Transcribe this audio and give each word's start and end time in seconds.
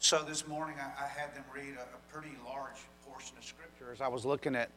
So 0.00 0.22
this 0.22 0.46
morning 0.46 0.76
I, 0.80 1.04
I 1.04 1.08
had 1.08 1.34
them 1.34 1.42
read 1.52 1.74
a, 1.76 1.82
a 1.82 2.12
pretty 2.12 2.36
large 2.46 2.76
portion 3.04 3.36
of 3.36 3.44
scripture. 3.44 3.90
As 3.92 4.00
I 4.00 4.06
was 4.06 4.24
looking 4.24 4.54
at 4.54 4.70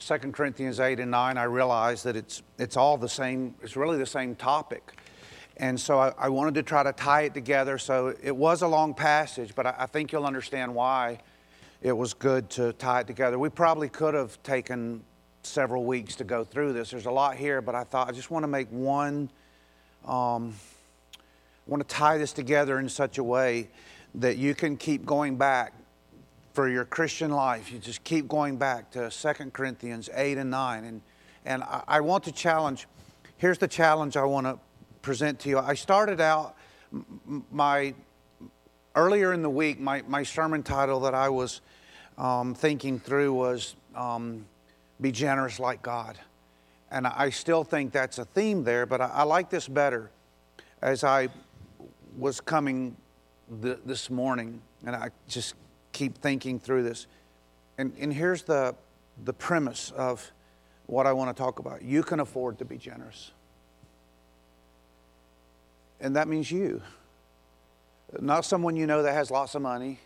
2 0.00 0.18
Corinthians 0.32 0.80
8 0.80 1.00
and 1.00 1.10
9, 1.10 1.38
I 1.38 1.44
realized 1.44 2.04
that 2.04 2.14
it's, 2.14 2.42
it's 2.58 2.76
all 2.76 2.98
the 2.98 3.08
same, 3.08 3.54
it's 3.62 3.74
really 3.74 3.96
the 3.96 4.04
same 4.04 4.34
topic. 4.34 4.92
And 5.56 5.80
so 5.80 5.98
I, 5.98 6.12
I 6.18 6.28
wanted 6.28 6.54
to 6.56 6.62
try 6.62 6.82
to 6.82 6.92
tie 6.92 7.22
it 7.22 7.32
together. 7.32 7.78
So 7.78 8.14
it 8.22 8.36
was 8.36 8.60
a 8.60 8.68
long 8.68 8.92
passage, 8.92 9.54
but 9.54 9.66
I, 9.66 9.74
I 9.78 9.86
think 9.86 10.12
you'll 10.12 10.26
understand 10.26 10.74
why 10.74 11.20
it 11.80 11.92
was 11.92 12.12
good 12.12 12.50
to 12.50 12.74
tie 12.74 13.00
it 13.00 13.06
together. 13.06 13.38
We 13.38 13.48
probably 13.48 13.88
could 13.88 14.12
have 14.12 14.40
taken 14.42 15.02
several 15.42 15.84
weeks 15.86 16.16
to 16.16 16.24
go 16.24 16.44
through 16.44 16.74
this. 16.74 16.90
There's 16.90 17.06
a 17.06 17.10
lot 17.10 17.36
here, 17.36 17.62
but 17.62 17.74
I 17.74 17.84
thought 17.84 18.10
I 18.10 18.12
just 18.12 18.30
want 18.30 18.42
to 18.42 18.48
make 18.48 18.68
one, 18.68 19.30
um, 20.04 20.52
want 21.66 21.86
to 21.88 21.94
tie 21.94 22.18
this 22.18 22.34
together 22.34 22.78
in 22.78 22.90
such 22.90 23.16
a 23.16 23.24
way 23.24 23.70
that 24.16 24.38
you 24.38 24.54
can 24.54 24.76
keep 24.76 25.04
going 25.04 25.36
back 25.36 25.72
for 26.54 26.68
your 26.68 26.86
Christian 26.86 27.30
life. 27.30 27.70
You 27.70 27.78
just 27.78 28.02
keep 28.02 28.28
going 28.28 28.56
back 28.56 28.90
to 28.92 29.10
2 29.10 29.50
Corinthians 29.50 30.08
8 30.14 30.38
and 30.38 30.50
9. 30.50 30.84
And, 30.84 31.02
and 31.44 31.62
I, 31.62 31.82
I 31.86 32.00
want 32.00 32.24
to 32.24 32.32
challenge, 32.32 32.86
here's 33.36 33.58
the 33.58 33.68
challenge 33.68 34.16
I 34.16 34.24
want 34.24 34.46
to 34.46 34.58
present 35.02 35.38
to 35.40 35.50
you. 35.50 35.58
I 35.58 35.74
started 35.74 36.20
out 36.20 36.56
my, 37.52 37.94
earlier 38.94 39.34
in 39.34 39.42
the 39.42 39.50
week, 39.50 39.78
my, 39.78 40.02
my 40.08 40.22
sermon 40.22 40.62
title 40.62 41.00
that 41.00 41.14
I 41.14 41.28
was 41.28 41.60
um, 42.16 42.54
thinking 42.54 42.98
through 42.98 43.34
was 43.34 43.76
um, 43.94 44.46
Be 44.98 45.12
Generous 45.12 45.60
Like 45.60 45.82
God. 45.82 46.18
And 46.90 47.06
I 47.06 47.28
still 47.28 47.64
think 47.64 47.92
that's 47.92 48.16
a 48.16 48.24
theme 48.24 48.64
there, 48.64 48.86
but 48.86 49.02
I, 49.02 49.08
I 49.08 49.22
like 49.24 49.50
this 49.50 49.68
better 49.68 50.10
as 50.80 51.04
I 51.04 51.28
was 52.16 52.40
coming 52.40 52.96
this 53.48 54.10
morning, 54.10 54.60
and 54.84 54.96
I 54.96 55.10
just 55.28 55.54
keep 55.92 56.18
thinking 56.18 56.58
through 56.58 56.82
this. 56.82 57.06
And, 57.78 57.92
and 57.98 58.12
here's 58.12 58.42
the, 58.42 58.74
the 59.24 59.32
premise 59.32 59.92
of 59.96 60.30
what 60.86 61.06
I 61.06 61.12
want 61.12 61.34
to 61.34 61.42
talk 61.42 61.58
about 61.58 61.82
you 61.82 62.02
can 62.02 62.20
afford 62.20 62.58
to 62.58 62.64
be 62.64 62.76
generous. 62.76 63.32
And 66.00 66.16
that 66.16 66.28
means 66.28 66.50
you. 66.50 66.82
Not 68.20 68.44
someone 68.44 68.76
you 68.76 68.86
know 68.86 69.02
that 69.02 69.12
has 69.12 69.30
lots 69.30 69.54
of 69.54 69.62
money, 69.62 69.98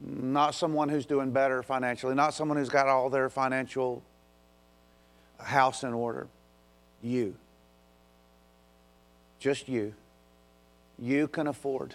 not 0.00 0.54
someone 0.54 0.88
who's 0.88 1.06
doing 1.06 1.30
better 1.30 1.62
financially, 1.62 2.14
not 2.14 2.34
someone 2.34 2.56
who's 2.58 2.68
got 2.68 2.88
all 2.88 3.10
their 3.10 3.28
financial 3.28 4.02
house 5.40 5.82
in 5.82 5.92
order. 5.92 6.28
You. 7.02 7.34
Just 9.38 9.68
you. 9.68 9.94
You 10.98 11.28
can 11.28 11.46
afford 11.46 11.94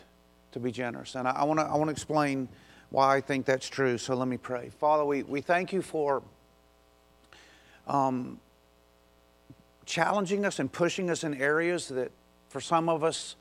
to 0.51 0.59
be 0.59 0.71
generous. 0.71 1.15
And 1.15 1.27
I, 1.27 1.43
want 1.43 1.59
to 1.59 1.65
I 1.65 1.75
wanna 1.75 1.91
explain 1.91 2.47
why 2.89 3.17
I 3.17 3.21
think 3.21 3.45
that's 3.45 3.67
true. 3.67 3.97
So 3.97 4.15
let 4.15 4.27
me 4.27 4.37
pray. 4.37 4.69
Father, 4.79 5.05
we, 5.05 5.23
we 5.23 5.41
thank 5.41 5.73
you 5.73 5.81
for 5.81 6.23
um, 7.85 8.39
challenging 9.85 10.45
us 10.45 10.59
and 10.59 10.71
pushing 10.71 11.09
us 11.09 11.23
in 11.23 11.33
areas 11.33 11.87
that 11.89 12.11
for 12.49 12.61
some 12.61 12.89
of 12.89 13.03
us 13.03 13.35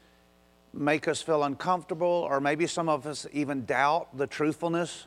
make 0.72 1.08
us 1.08 1.22
feel 1.22 1.42
uncomfortable, 1.42 2.26
or 2.28 2.40
maybe 2.40 2.66
some 2.66 2.88
of 2.88 3.06
us 3.06 3.26
even 3.32 3.64
doubt 3.64 4.14
the 4.16 4.26
truthfulness 4.26 5.06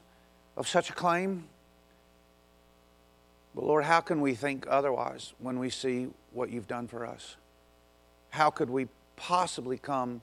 of 0.58 0.68
such 0.68 0.90
a 0.90 0.94
claim. 0.94 1.46
But 3.54 3.66
Lord, 3.66 3.84
how 3.84 4.00
can 4.00 4.22
we 4.22 4.34
think 4.34 4.66
otherwise 4.70 5.34
when 5.40 5.60
we 5.60 5.70
see 5.70 6.08
what 6.32 6.50
you've 6.50 6.68
done 6.68 6.88
for 6.88 7.06
us? 7.06 7.36
How 8.30 8.50
could 8.50 8.70
we 8.70 8.88
possibly 9.16 9.78
come 9.78 10.22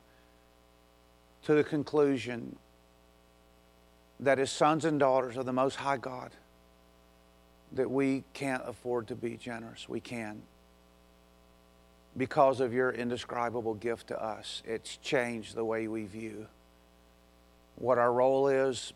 to 1.45 1.55
the 1.55 1.65
conclusion 1.65 2.57
that 4.21 4.39
as 4.39 4.51
sons 4.51 4.85
and 4.85 4.99
daughters 4.99 5.37
of 5.37 5.47
the 5.47 5.53
Most 5.53 5.77
High 5.77 5.99
God, 5.99 6.31
that 7.73 7.91
we 7.91 8.25
can't 8.33 8.63
afford 8.67 9.09
to 9.09 9.15
be 9.15 9.37
generous? 9.37 9.89
We 9.89 10.01
can 10.01 10.43
because 12.17 12.61
of 12.61 12.73
your 12.73 12.91
indescribable 12.91 13.75
gift 13.75 14.09
to 14.09 14.23
us. 14.23 14.63
It's 14.65 14.97
changed 14.99 15.55
the 15.55 15.65
way 15.65 15.87
we 15.87 16.05
view 16.05 16.47
what 17.77 17.99
our 17.99 18.13
role 18.13 18.49
is 18.49 18.93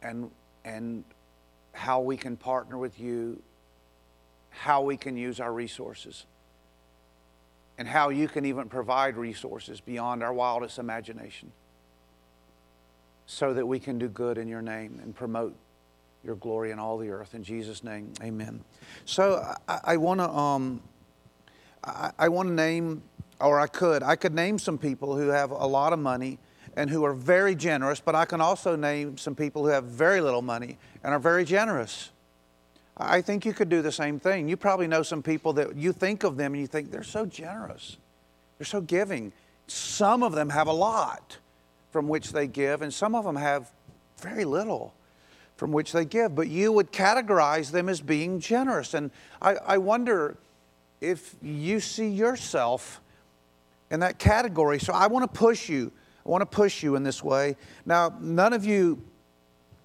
and, 0.00 0.30
and 0.64 1.04
how 1.72 2.00
we 2.00 2.16
can 2.16 2.36
partner 2.36 2.78
with 2.78 2.98
you, 2.98 3.42
how 4.48 4.82
we 4.82 4.96
can 4.96 5.16
use 5.16 5.38
our 5.38 5.52
resources, 5.52 6.24
and 7.78 7.88
how 7.88 8.10
you 8.10 8.28
can 8.28 8.44
even 8.44 8.68
provide 8.68 9.16
resources 9.16 9.80
beyond 9.80 10.22
our 10.22 10.32
wildest 10.32 10.78
imagination 10.78 11.52
so 13.26 13.54
that 13.54 13.66
we 13.66 13.78
can 13.78 13.98
do 13.98 14.08
good 14.08 14.36
in 14.36 14.48
your 14.48 14.62
name 14.62 15.00
and 15.02 15.14
promote 15.14 15.56
your 16.24 16.34
glory 16.34 16.72
in 16.72 16.78
all 16.78 16.98
the 16.98 17.08
earth. 17.08 17.34
In 17.34 17.44
Jesus' 17.44 17.84
name, 17.84 18.12
amen. 18.22 18.64
So 19.04 19.42
I, 19.68 19.80
I 19.84 19.96
want 19.96 20.20
to. 20.20 20.28
Um, 20.28 20.82
I, 21.84 22.10
I 22.18 22.28
want 22.28 22.48
to 22.48 22.52
name, 22.52 23.02
or 23.40 23.60
I 23.60 23.66
could, 23.66 24.02
I 24.02 24.16
could 24.16 24.34
name 24.34 24.58
some 24.58 24.78
people 24.78 25.16
who 25.16 25.28
have 25.28 25.50
a 25.50 25.66
lot 25.66 25.92
of 25.92 25.98
money 25.98 26.38
and 26.76 26.90
who 26.90 27.04
are 27.04 27.14
very 27.14 27.54
generous, 27.54 28.00
but 28.00 28.14
I 28.14 28.24
can 28.24 28.40
also 28.40 28.76
name 28.76 29.16
some 29.16 29.34
people 29.34 29.64
who 29.64 29.70
have 29.70 29.84
very 29.84 30.20
little 30.20 30.42
money 30.42 30.78
and 31.02 31.14
are 31.14 31.18
very 31.18 31.44
generous. 31.44 32.10
I 32.98 33.20
think 33.22 33.46
you 33.46 33.52
could 33.52 33.68
do 33.68 33.80
the 33.80 33.92
same 33.92 34.18
thing. 34.18 34.48
You 34.48 34.56
probably 34.56 34.88
know 34.88 35.02
some 35.02 35.22
people 35.22 35.52
that 35.54 35.76
you 35.76 35.92
think 35.92 36.24
of 36.24 36.36
them 36.36 36.54
and 36.54 36.60
you 36.60 36.66
think 36.66 36.90
they're 36.90 37.02
so 37.02 37.26
generous, 37.26 37.96
they're 38.58 38.66
so 38.66 38.80
giving. 38.80 39.32
Some 39.68 40.22
of 40.22 40.32
them 40.32 40.50
have 40.50 40.66
a 40.66 40.72
lot 40.72 41.36
from 41.92 42.08
which 42.08 42.32
they 42.32 42.46
give, 42.46 42.82
and 42.82 42.92
some 42.92 43.14
of 43.14 43.24
them 43.24 43.36
have 43.36 43.70
very 44.18 44.44
little 44.44 44.94
from 45.56 45.72
which 45.72 45.92
they 45.92 46.04
give. 46.04 46.34
But 46.34 46.48
you 46.48 46.72
would 46.72 46.92
categorize 46.92 47.70
them 47.70 47.88
as 47.88 48.00
being 48.00 48.40
generous. 48.40 48.94
And 48.94 49.10
I, 49.42 49.56
I 49.56 49.78
wonder 49.78 50.36
if 51.00 51.36
you 51.42 51.80
see 51.80 52.08
yourself 52.08 53.00
in 53.90 54.00
that 54.00 54.18
category. 54.18 54.78
So 54.78 54.92
I 54.92 55.06
want 55.06 55.30
to 55.30 55.38
push 55.38 55.68
you. 55.68 55.92
I 56.24 56.30
want 56.30 56.42
to 56.42 56.46
push 56.46 56.82
you 56.82 56.96
in 56.96 57.02
this 57.02 57.22
way. 57.22 57.56
Now, 57.86 58.14
none 58.20 58.52
of 58.52 58.64
you 58.64 59.02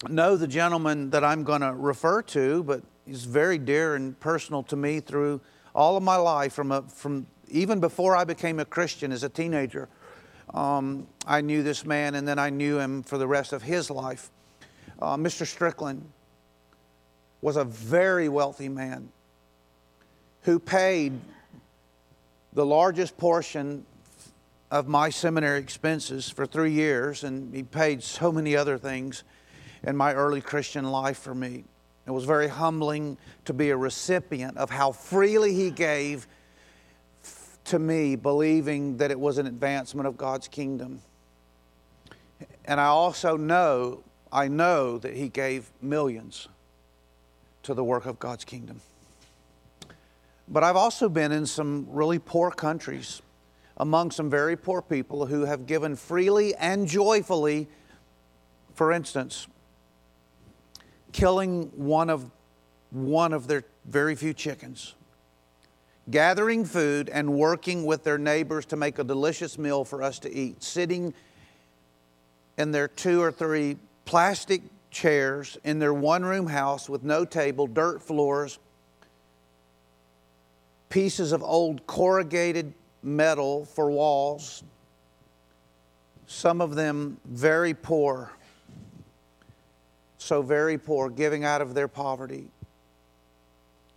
know 0.08 0.36
the 0.36 0.48
gentleman 0.48 1.10
that 1.10 1.24
I'm 1.24 1.44
going 1.44 1.62
to 1.62 1.72
refer 1.72 2.22
to, 2.22 2.62
but 2.64 2.82
he's 3.06 3.24
very 3.24 3.58
dear 3.58 3.94
and 3.94 4.18
personal 4.20 4.62
to 4.64 4.76
me 4.76 5.00
through 5.00 5.40
all 5.74 5.96
of 5.96 6.02
my 6.02 6.16
life, 6.16 6.52
from, 6.52 6.72
a, 6.72 6.82
from 6.82 7.26
even 7.48 7.80
before 7.80 8.16
I 8.16 8.24
became 8.24 8.60
a 8.60 8.64
Christian 8.64 9.12
as 9.12 9.22
a 9.22 9.28
teenager. 9.28 9.88
Um, 10.52 11.06
I 11.26 11.40
knew 11.40 11.62
this 11.62 11.84
man, 11.84 12.14
and 12.14 12.26
then 12.26 12.38
I 12.38 12.50
knew 12.50 12.78
him 12.78 13.02
for 13.02 13.18
the 13.18 13.26
rest 13.26 13.52
of 13.52 13.62
his 13.62 13.90
life. 13.90 14.30
Uh, 15.00 15.16
Mr. 15.16 15.46
Strickland 15.46 16.08
was 17.40 17.56
a 17.56 17.64
very 17.64 18.28
wealthy 18.28 18.68
man 18.68 19.08
who 20.42 20.58
paid 20.58 21.12
the 22.52 22.64
largest 22.64 23.16
portion 23.18 23.84
of 24.70 24.88
my 24.88 25.10
seminary 25.10 25.58
expenses 25.58 26.30
for 26.30 26.46
three 26.46 26.70
years, 26.70 27.24
and 27.24 27.54
he 27.54 27.62
paid 27.62 28.02
so 28.02 28.30
many 28.30 28.56
other 28.56 28.78
things 28.78 29.24
in 29.82 29.96
my 29.96 30.14
early 30.14 30.40
Christian 30.40 30.90
life 30.90 31.18
for 31.18 31.34
me. 31.34 31.64
It 32.06 32.10
was 32.10 32.24
very 32.24 32.48
humbling 32.48 33.16
to 33.46 33.52
be 33.52 33.70
a 33.70 33.76
recipient 33.76 34.56
of 34.58 34.70
how 34.70 34.92
freely 34.92 35.54
he 35.54 35.70
gave 35.70 36.26
to 37.64 37.78
me, 37.78 38.14
believing 38.14 38.98
that 38.98 39.10
it 39.10 39.18
was 39.18 39.38
an 39.38 39.46
advancement 39.46 40.06
of 40.06 40.16
God's 40.16 40.48
kingdom. 40.48 41.00
And 42.66 42.78
I 42.78 42.86
also 42.86 43.36
know, 43.36 44.02
I 44.30 44.48
know 44.48 44.98
that 44.98 45.14
he 45.14 45.28
gave 45.28 45.70
millions 45.80 46.48
to 47.62 47.72
the 47.72 47.82
work 47.82 48.04
of 48.04 48.18
God's 48.18 48.44
kingdom. 48.44 48.80
But 50.46 50.62
I've 50.62 50.76
also 50.76 51.08
been 51.08 51.32
in 51.32 51.46
some 51.46 51.86
really 51.88 52.18
poor 52.18 52.50
countries 52.50 53.22
among 53.78 54.10
some 54.10 54.30
very 54.30 54.56
poor 54.56 54.82
people 54.82 55.26
who 55.26 55.46
have 55.46 55.66
given 55.66 55.96
freely 55.96 56.54
and 56.56 56.86
joyfully, 56.86 57.66
for 58.74 58.92
instance, 58.92 59.46
killing 61.14 61.70
one 61.76 62.10
of, 62.10 62.28
one 62.90 63.32
of 63.32 63.46
their 63.46 63.62
very 63.86 64.16
few 64.16 64.34
chickens, 64.34 64.94
gathering 66.10 66.64
food 66.64 67.08
and 67.08 67.32
working 67.32 67.86
with 67.86 68.02
their 68.02 68.18
neighbors 68.18 68.66
to 68.66 68.76
make 68.76 68.98
a 68.98 69.04
delicious 69.04 69.56
meal 69.56 69.84
for 69.84 70.02
us 70.02 70.18
to 70.18 70.34
eat, 70.34 70.62
sitting 70.62 71.14
in 72.58 72.72
their 72.72 72.88
two 72.88 73.22
or 73.22 73.30
three 73.30 73.76
plastic 74.04 74.60
chairs 74.90 75.56
in 75.62 75.78
their 75.78 75.94
one 75.94 76.24
room 76.24 76.48
house 76.48 76.88
with 76.88 77.04
no 77.04 77.24
table, 77.24 77.68
dirt 77.68 78.02
floors, 78.02 78.58
pieces 80.88 81.30
of 81.30 81.44
old 81.44 81.86
corrugated 81.86 82.72
metal 83.04 83.64
for 83.66 83.88
walls, 83.88 84.64
some 86.26 86.60
of 86.60 86.74
them 86.74 87.18
very 87.24 87.72
poor, 87.72 88.32
so 90.24 90.40
very 90.40 90.78
poor, 90.78 91.10
giving 91.10 91.44
out 91.44 91.60
of 91.60 91.74
their 91.74 91.86
poverty. 91.86 92.48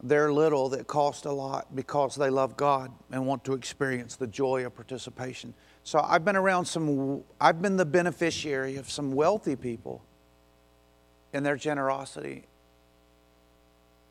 Their 0.03 0.31
little 0.31 0.69
that 0.69 0.85
cost 0.85 1.25
a 1.25 1.31
lot 1.31 1.73
because 1.73 2.15
they 2.15 2.29
love 2.29 2.57
God 2.57 2.91
and 3.11 3.25
want 3.25 3.45
to 3.45 3.53
experience 3.53 4.17
the 4.17 4.27
joy 4.27 4.65
of 4.65 4.75
participation. 4.75 5.53
So 5.85 5.99
I've 5.99 6.25
been 6.25 6.35
around 6.35 6.65
some, 6.65 7.23
I've 7.39 7.61
been 7.61 7.77
the 7.77 7.85
beneficiary 7.85 8.75
of 8.75 8.91
some 8.91 9.13
wealthy 9.13 9.55
people 9.55 10.01
in 11.31 11.43
their 11.43 11.55
generosity. 11.55 12.43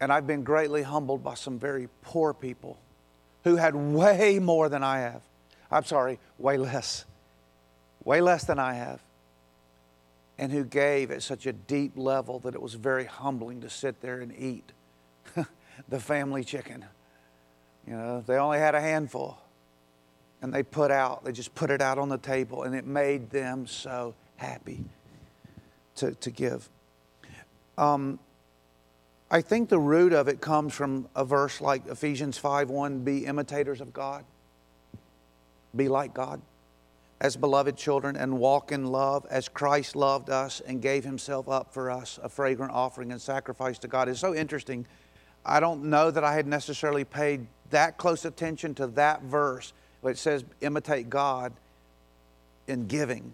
And 0.00 0.10
I've 0.10 0.26
been 0.26 0.42
greatly 0.42 0.82
humbled 0.82 1.22
by 1.22 1.34
some 1.34 1.58
very 1.58 1.88
poor 2.00 2.32
people 2.32 2.78
who 3.44 3.56
had 3.56 3.74
way 3.74 4.38
more 4.38 4.70
than 4.70 4.82
I 4.82 5.00
have. 5.00 5.20
I'm 5.70 5.84
sorry, 5.84 6.18
way 6.38 6.56
less. 6.56 7.04
Way 8.04 8.22
less 8.22 8.44
than 8.44 8.58
I 8.58 8.74
have. 8.74 9.00
And 10.38 10.52
who 10.52 10.64
gave 10.64 11.10
at 11.10 11.22
such 11.22 11.46
a 11.46 11.52
deep 11.52 11.92
level 11.96 12.38
that 12.40 12.54
it 12.54 12.60
was 12.60 12.74
very 12.74 13.06
humbling 13.06 13.62
to 13.62 13.70
sit 13.70 14.00
there 14.02 14.20
and 14.20 14.34
eat 14.36 14.70
the 15.88 16.00
family 16.00 16.44
chicken. 16.44 16.84
You 17.86 17.94
know, 17.94 18.24
they 18.26 18.36
only 18.36 18.58
had 18.58 18.74
a 18.74 18.80
handful 18.80 19.38
and 20.42 20.52
they 20.52 20.62
put 20.62 20.90
out, 20.90 21.24
they 21.24 21.32
just 21.32 21.54
put 21.54 21.70
it 21.70 21.80
out 21.80 21.98
on 21.98 22.08
the 22.08 22.18
table, 22.18 22.64
and 22.64 22.74
it 22.74 22.86
made 22.86 23.30
them 23.30 23.66
so 23.66 24.14
happy 24.36 24.84
to, 25.96 26.12
to 26.16 26.30
give. 26.30 26.68
Um, 27.78 28.18
I 29.30 29.40
think 29.40 29.70
the 29.70 29.78
root 29.78 30.12
of 30.12 30.28
it 30.28 30.40
comes 30.40 30.74
from 30.74 31.08
a 31.16 31.24
verse 31.24 31.60
like 31.60 31.86
Ephesians 31.86 32.38
5 32.38 32.70
1 32.70 33.00
be 33.00 33.24
imitators 33.24 33.80
of 33.80 33.92
God, 33.92 34.24
be 35.74 35.88
like 35.88 36.14
God 36.14 36.40
as 37.20 37.36
beloved 37.36 37.76
children, 37.76 38.16
and 38.16 38.38
walk 38.38 38.72
in 38.72 38.86
love 38.86 39.26
as 39.30 39.48
Christ 39.48 39.96
loved 39.96 40.28
us 40.28 40.60
and 40.60 40.82
gave 40.82 41.04
himself 41.04 41.48
up 41.48 41.72
for 41.72 41.90
us, 41.90 42.18
a 42.22 42.28
fragrant 42.28 42.72
offering 42.72 43.10
and 43.10 43.20
sacrifice 43.20 43.78
to 43.78 43.88
God. 43.88 44.08
It's 44.08 44.20
so 44.20 44.34
interesting. 44.34 44.86
I 45.44 45.60
don't 45.60 45.84
know 45.84 46.10
that 46.10 46.24
I 46.24 46.34
had 46.34 46.46
necessarily 46.46 47.04
paid 47.04 47.46
that 47.70 47.96
close 47.96 48.24
attention 48.24 48.74
to 48.74 48.86
that 48.88 49.22
verse 49.22 49.72
but 50.06 50.10
it 50.10 50.18
says 50.18 50.44
imitate 50.60 51.10
God 51.10 51.52
in 52.68 52.86
giving. 52.86 53.32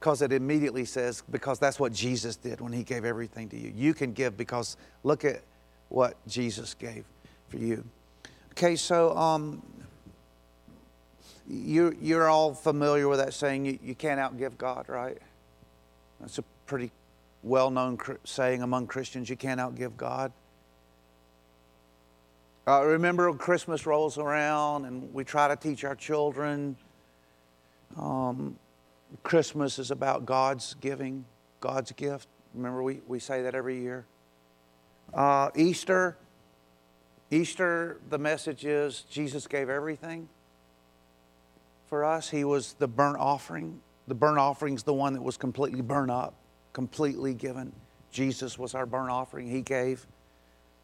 Because 0.00 0.20
it 0.20 0.32
immediately 0.32 0.84
says, 0.84 1.22
because 1.30 1.60
that's 1.60 1.78
what 1.78 1.92
Jesus 1.92 2.34
did 2.34 2.60
when 2.60 2.72
he 2.72 2.82
gave 2.82 3.04
everything 3.04 3.48
to 3.50 3.56
you. 3.56 3.72
You 3.72 3.94
can 3.94 4.12
give 4.12 4.36
because 4.36 4.76
look 5.04 5.24
at 5.24 5.42
what 5.88 6.16
Jesus 6.26 6.74
gave 6.74 7.04
for 7.48 7.58
you. 7.58 7.84
Okay, 8.54 8.74
so 8.74 9.16
um, 9.16 9.62
you, 11.48 11.96
you're 12.00 12.28
all 12.28 12.54
familiar 12.54 13.08
with 13.08 13.18
that 13.18 13.34
saying, 13.34 13.66
you, 13.66 13.78
you 13.82 13.94
can't 13.94 14.20
outgive 14.20 14.58
God, 14.58 14.88
right? 14.88 15.18
That's 16.20 16.38
a 16.38 16.44
pretty 16.66 16.90
well 17.42 17.70
known 17.70 17.98
saying 18.24 18.62
among 18.62 18.86
Christians, 18.86 19.30
you 19.30 19.36
can't 19.36 19.60
outgive 19.60 19.96
God. 19.96 20.32
Uh, 22.66 22.84
remember, 22.84 23.32
Christmas 23.34 23.86
rolls 23.86 24.18
around 24.18 24.86
and 24.86 25.14
we 25.14 25.22
try 25.22 25.46
to 25.46 25.54
teach 25.54 25.84
our 25.84 25.94
children. 25.94 26.76
Um, 27.96 28.58
Christmas 29.22 29.78
is 29.78 29.92
about 29.92 30.26
God's 30.26 30.74
giving, 30.80 31.24
God's 31.60 31.92
gift. 31.92 32.26
Remember, 32.54 32.82
we, 32.82 33.00
we 33.06 33.20
say 33.20 33.42
that 33.42 33.54
every 33.54 33.80
year. 33.80 34.04
Uh, 35.14 35.50
Easter, 35.54 36.16
Easter, 37.30 38.00
the 38.10 38.18
message 38.18 38.64
is 38.64 39.02
Jesus 39.02 39.46
gave 39.46 39.68
everything 39.68 40.28
for 41.86 42.04
us. 42.04 42.28
He 42.28 42.44
was 42.44 42.74
the 42.74 42.88
burnt 42.88 43.18
offering. 43.18 43.80
The 44.08 44.14
burnt 44.14 44.38
offering 44.38 44.74
is 44.74 44.82
the 44.82 44.94
one 44.94 45.14
that 45.14 45.22
was 45.22 45.36
completely 45.36 45.80
burned 45.80 46.10
up, 46.10 46.34
completely 46.72 47.34
given. 47.34 47.72
Jesus 48.10 48.58
was 48.58 48.74
our 48.74 48.86
burnt 48.86 49.10
offering. 49.10 49.48
He 49.48 49.62
gave 49.62 50.06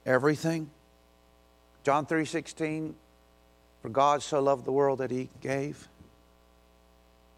everything. 0.05 0.71
John 1.85 2.07
3:16 2.07 2.95
For 3.81 3.89
God 3.89 4.23
so 4.23 4.41
loved 4.41 4.65
the 4.65 4.73
world 4.73 4.99
that 4.99 5.11
he 5.11 5.29
gave 5.41 5.89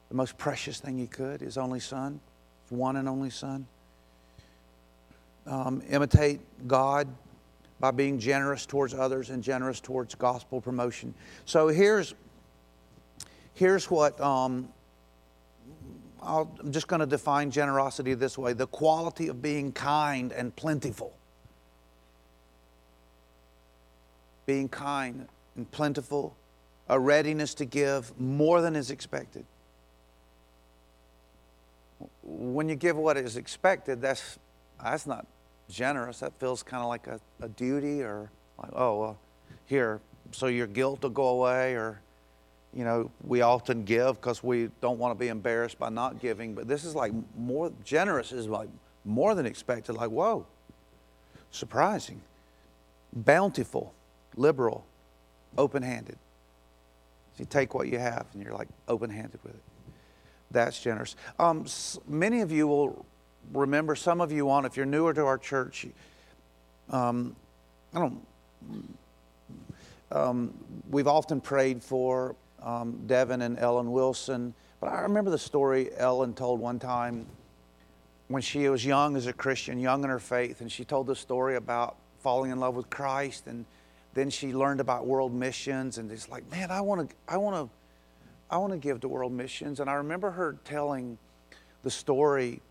the 0.08 0.14
most 0.14 0.37
precious 0.38 0.78
thing 0.81 0.99
he 0.99 1.06
could, 1.06 1.40
his 1.40 1.56
only 1.56 1.81
son, 1.81 2.20
his 2.62 2.76
one 2.76 2.96
and 2.96 3.08
only 3.08 3.31
son. 3.31 3.67
Um, 5.46 5.82
imitate 5.90 6.40
God 6.67 7.08
by 7.81 7.90
being 7.90 8.19
generous 8.19 8.64
towards 8.64 8.94
others 8.94 9.31
and 9.31 9.43
generous 9.43 9.81
towards 9.81 10.14
gospel 10.14 10.60
promotion. 10.60 11.14
So 11.44 11.69
here's 11.69 12.14
here's 13.55 13.91
what 13.91 14.21
um, 14.21 14.69
i 16.23 16.41
am 16.41 16.71
just 16.71 16.89
going 16.89 17.01
to 17.01 17.06
define 17.06 17.51
generosity 17.51 18.15
this 18.15 18.37
way: 18.37 18.53
the 18.53 18.67
quality 18.67 19.29
of 19.29 19.41
being 19.41 19.73
kind 19.73 20.33
and 20.33 20.55
plentiful. 20.56 21.15
being 24.47 24.69
kind 24.69 25.27
and 25.56 25.71
plentiful, 25.71 26.37
a 26.89 26.99
readiness 26.99 27.55
to 27.55 27.65
give 27.65 28.19
more 28.21 28.61
than 28.61 28.77
is 28.77 28.91
expected. 28.91 29.45
When 32.23 32.69
you 32.69 32.75
give 32.75 32.97
what 32.97 33.17
is 33.17 33.37
expected, 33.37 34.03
that's, 34.03 34.39
that's 34.83 35.06
not 35.06 35.27
generous. 35.69 36.21
That 36.21 36.39
feels 36.39 36.62
kind 36.62 36.83
of 36.83 36.89
like 36.89 37.06
a, 37.06 37.21
a 37.41 37.49
duty 37.49 38.03
or 38.03 38.31
like, 38.62 38.73
oh, 38.75 39.01
well, 39.01 39.19
here, 39.67 40.01
so 40.33 40.47
your 40.47 40.67
guilt 40.67 41.03
will 41.03 41.11
go 41.11 41.29
away 41.29 41.75
or, 41.75 42.01
you 42.75 42.85
know, 42.85 43.11
we 43.23 43.41
often 43.43 43.85
give 43.85 44.17
because 44.17 44.43
we 44.43 44.71
don't 44.81 44.99
want 44.99 45.17
to 45.17 45.19
be 45.19 45.29
embarrassed 45.29 45.79
by 45.79 45.91
not 45.91 46.21
giving. 46.21 46.55
But 46.55 46.67
this 46.67 46.85
is 46.85 46.94
like 46.94 47.12
more 47.37 47.73
generous 47.85 48.32
is 48.32 48.49
like 48.49 48.69
more 49.05 49.35
than 49.35 49.47
expected. 49.47 49.94
Like, 49.94 50.11
whoa, 50.11 50.47
surprising. 51.50 52.21
Bountiful 53.12 53.94
liberal, 54.37 54.85
open 55.56 55.82
handed. 55.82 56.19
So 57.35 57.41
you 57.41 57.47
take 57.47 57.75
what 57.75 57.88
you 57.88 57.99
have 57.99 58.26
and 58.32 58.43
you're 58.43 58.55
like 58.55 58.69
open 58.88 59.11
handed 59.11 59.38
with 59.44 59.55
it. 59.55 59.62
That's 60.50 60.81
generous. 60.81 61.17
Um, 61.38 61.67
many 62.09 62.41
of 62.41 62.53
you 62.53 62.67
will 62.67 63.05
remember, 63.53 63.94
some 63.94 64.20
of 64.20 64.31
you 64.32 64.50
on, 64.50 64.65
if 64.65 64.77
you're 64.77 64.87
newer 64.87 65.12
to 65.15 65.25
our 65.25 65.38
church, 65.38 65.87
um, 66.91 67.35
I 67.93 68.00
don't, 68.00 68.27
um, 70.12 70.55
we've 70.91 71.09
often 71.09 71.41
prayed 71.41 71.82
for 71.82 72.37
um, 72.64 73.00
Devin 73.06 73.43
and 73.43 73.58
Ellen 73.58 73.93
Wilson, 73.93 74.55
but 74.81 74.88
I 74.88 75.02
remember 75.02 75.31
the 75.31 75.38
story 75.38 75.90
Ellen 75.96 76.34
told 76.34 76.61
one 76.61 76.78
time 76.78 77.26
when 78.28 78.43
she 78.43 78.69
was 78.69 78.84
young 78.84 79.16
as 79.16 79.26
a 79.26 79.32
Christian, 79.32 79.78
young 79.78 80.02
in 80.02 80.11
her 80.11 80.19
faith, 80.19 80.61
and 80.61 80.72
she 80.72 80.84
told 80.84 81.06
the 81.06 81.14
story 81.14 81.56
about 81.56 81.96
falling 82.20 82.50
in 82.50 82.58
love 82.58 82.75
with 82.75 82.90
Christ 82.90 83.46
and 83.46 83.64
then 84.14 84.31
she 84.31 84.52
learned 84.52 84.81
about 84.81 85.06
world 85.06 85.34
missions 85.34 85.99
and 85.99 86.11
it's 86.11 86.28
like, 86.28 86.50
man, 86.50 86.70
I 86.70 86.81
want 86.81 87.08
to, 87.08 87.17
I 87.29 87.36
want 87.36 87.56
to, 87.56 87.74
I 88.50 88.58
want 88.58 88.72
to 88.72 88.79
give 88.79 89.00
to 89.00 89.08
world 89.08 89.32
missions. 89.32 89.81
And 89.81 89.91
I 89.91 89.94
remember 89.94 90.31
her 90.31 90.56
telling 90.65 91.19
the 91.82 91.91
story 91.91 92.62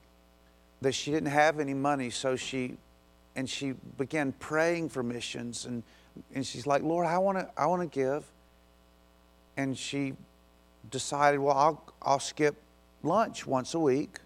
that 0.81 0.93
she 0.93 1.11
didn't 1.11 1.29
have 1.29 1.59
any 1.59 1.73
money, 1.73 2.09
so 2.09 2.35
she, 2.35 2.77
and 3.35 3.49
she 3.49 3.73
began 3.97 4.31
praying 4.33 4.89
for 4.89 5.03
missions, 5.03 5.65
and 5.65 5.83
and 6.33 6.45
she's 6.45 6.67
like, 6.67 6.83
Lord, 6.83 7.07
I 7.07 7.17
want 7.17 7.39
to, 7.39 7.49
I 7.57 7.65
want 7.65 7.81
to 7.81 7.87
give. 7.87 8.23
And 9.57 9.77
she 9.77 10.13
decided, 10.89 11.39
well, 11.39 11.57
I'll, 11.57 11.83
I'll 12.01 12.19
skip 12.19 12.55
lunch 13.03 13.45
once 13.45 13.73
a 13.73 13.79
week 13.79 14.19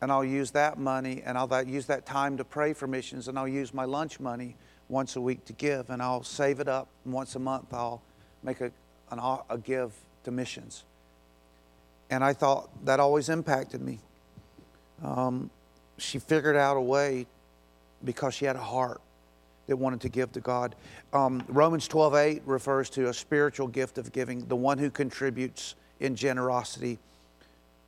and 0.00 0.10
I'll 0.10 0.24
use 0.24 0.50
that 0.52 0.78
money 0.78 1.22
and 1.24 1.38
I'll 1.38 1.64
use 1.64 1.86
that 1.86 2.06
time 2.06 2.36
to 2.36 2.44
pray 2.44 2.72
for 2.72 2.86
missions 2.86 3.28
and 3.28 3.38
I'll 3.38 3.48
use 3.48 3.72
my 3.72 3.84
lunch 3.84 4.20
money 4.20 4.56
once 4.92 5.16
a 5.16 5.20
week 5.20 5.44
to 5.46 5.52
give, 5.54 5.88
and 5.90 6.02
I'll 6.02 6.22
save 6.22 6.60
it 6.60 6.68
up. 6.68 6.86
And 7.04 7.14
once 7.14 7.34
a 7.34 7.38
month, 7.38 7.72
I'll 7.72 8.02
make 8.42 8.60
a, 8.60 8.70
an, 9.10 9.18
a 9.48 9.58
give 9.58 9.92
to 10.24 10.30
missions. 10.30 10.84
And 12.10 12.22
I 12.22 12.34
thought 12.34 12.68
that 12.84 13.00
always 13.00 13.30
impacted 13.30 13.80
me. 13.80 14.00
Um, 15.02 15.50
she 15.96 16.18
figured 16.18 16.56
out 16.56 16.76
a 16.76 16.80
way 16.80 17.26
because 18.04 18.34
she 18.34 18.44
had 18.44 18.54
a 18.54 18.60
heart 18.60 19.00
that 19.66 19.76
wanted 19.76 20.00
to 20.02 20.08
give 20.08 20.32
to 20.32 20.40
God. 20.40 20.74
Um, 21.12 21.42
Romans 21.48 21.88
12 21.88 22.14
8 22.14 22.42
refers 22.46 22.90
to 22.90 23.08
a 23.08 23.14
spiritual 23.14 23.68
gift 23.68 23.98
of 23.98 24.12
giving, 24.12 24.46
the 24.46 24.56
one 24.56 24.78
who 24.78 24.90
contributes 24.90 25.74
in 26.00 26.16
generosity. 26.16 26.98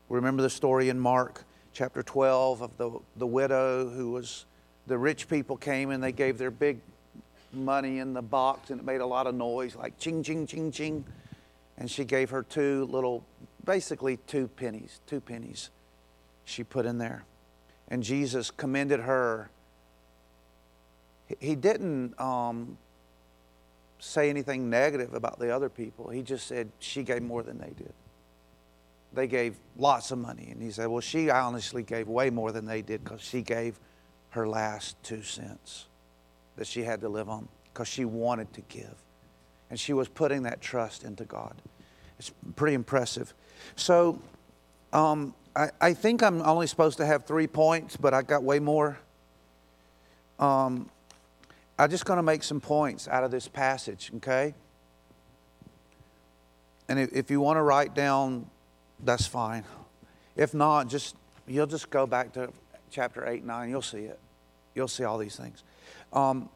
Remember 0.09 0.43
the 0.43 0.51
story 0.51 0.89
in 0.89 0.99
Mark 0.99 1.45
chapter 1.73 2.03
12 2.03 2.63
of 2.63 2.77
the, 2.77 2.91
the 3.17 3.27
widow 3.27 3.89
who 3.89 4.13
was, 4.13 4.47
the 4.87 4.97
rich 4.97 5.29
people 5.29 5.57
came 5.57 5.91
and 5.91 6.03
they 6.03 6.13
gave 6.13 6.39
their 6.39 6.51
big 6.51 6.79
money 7.53 7.99
in 7.99 8.13
the 8.13 8.23
box 8.23 8.71
and 8.71 8.81
it 8.81 8.87
made 8.87 9.01
a 9.01 9.07
lot 9.07 9.27
of 9.27 9.35
noise, 9.35 9.75
like 9.75 9.99
ching, 9.99 10.23
ching, 10.23 10.47
ching, 10.47 10.71
ching. 10.71 11.05
And 11.77 11.91
she 11.91 12.05
gave 12.05 12.31
her 12.31 12.43
two 12.43 12.87
little, 12.87 13.25
basically 13.65 14.19
two 14.29 14.47
pennies, 14.49 15.01
two 15.07 15.21
pennies 15.21 15.71
she 16.45 16.63
put 16.63 16.87
in 16.87 16.99
there. 16.99 17.25
And 17.89 18.03
Jesus 18.03 18.51
commended 18.51 19.01
her. 19.01 19.51
He 21.41 21.55
didn't 21.55 22.19
um, 22.21 22.77
say 23.99 24.29
anything 24.29 24.69
negative 24.69 25.15
about 25.15 25.39
the 25.39 25.55
other 25.55 25.69
people. 25.69 26.11
He 26.11 26.23
just 26.23 26.47
said 26.47 26.71
she 26.79 27.03
gave 27.03 27.23
more 27.23 27.43
than 27.43 27.59
they 27.59 27.73
did. 27.77 27.93
They 29.13 29.27
gave 29.27 29.57
lots 29.77 30.11
of 30.11 30.19
money. 30.19 30.49
And 30.51 30.61
he 30.63 30.71
said, 30.71 30.89
well, 30.89 31.01
she 31.01 31.31
honestly 31.31 31.83
gave 31.83 32.09
way 32.09 32.31
more 32.31 32.53
than 32.53 32.67
they 32.67 32.83
did 32.83 33.05
because 33.05 33.21
she 33.21 33.43
gave 33.43 33.79
her 34.31 34.47
last 34.47 34.97
two 35.03 35.23
cents 35.23 35.87
that 36.57 36.67
she 36.67 36.83
had 36.83 37.01
to 37.01 37.09
live 37.09 37.29
on 37.29 37.49
because 37.73 37.89
she 37.89 38.05
wanted 38.05 38.53
to 38.53 38.61
give. 38.63 38.95
And 39.71 39.79
she 39.81 39.93
was 39.93 40.09
putting 40.09 40.43
that 40.43 40.61
trust 40.61 41.05
into 41.05 41.25
God. 41.25 41.55
It's 42.19 42.33
pretty 42.57 42.75
impressive. 42.75 43.33
So 43.77 44.21
um, 44.93 45.35
I, 45.57 45.71
I 45.81 45.95
think 45.95 46.23
I'm 46.23 46.43
only 46.43 46.67
supposed 46.67 46.99
to 46.99 47.07
have 47.07 47.25
three 47.25 47.47
points, 47.47 47.97
but 47.97 48.13
I 48.13 48.23
got 48.23 48.43
way 48.43 48.59
more. 48.59 48.99
Um, 50.39 50.91
I'm 51.79 51.91
just 51.91 52.05
going 52.05 52.19
to 52.19 52.23
make 52.23 52.43
some 52.43 52.61
points 52.61 53.09
out 53.09 53.25
of 53.25 53.31
this 53.31 53.49
passage, 53.49 54.11
okay? 54.17 54.55
And 56.89 56.99
if, 56.99 57.31
you 57.31 57.41
want 57.41 57.57
to 57.57 57.63
write 57.63 57.95
down, 57.95 58.47
that's 59.01 59.27
fine. 59.27 59.65
If 60.37 60.55
not, 60.55 60.89
just 60.89 61.17
you'll 61.47 61.67
just 61.67 61.91
go 61.91 62.07
back 62.07 62.33
to 62.35 62.53
chapter 62.91 63.27
8, 63.27 63.45
9. 63.45 63.71
You'll 63.71 63.83
see 63.83 64.05
it. 64.05 64.21
You'll 64.75 64.89
see 64.89 65.05
all 65.05 65.19
these 65.19 65.37
things. 65.37 65.65
Um, 66.13 66.49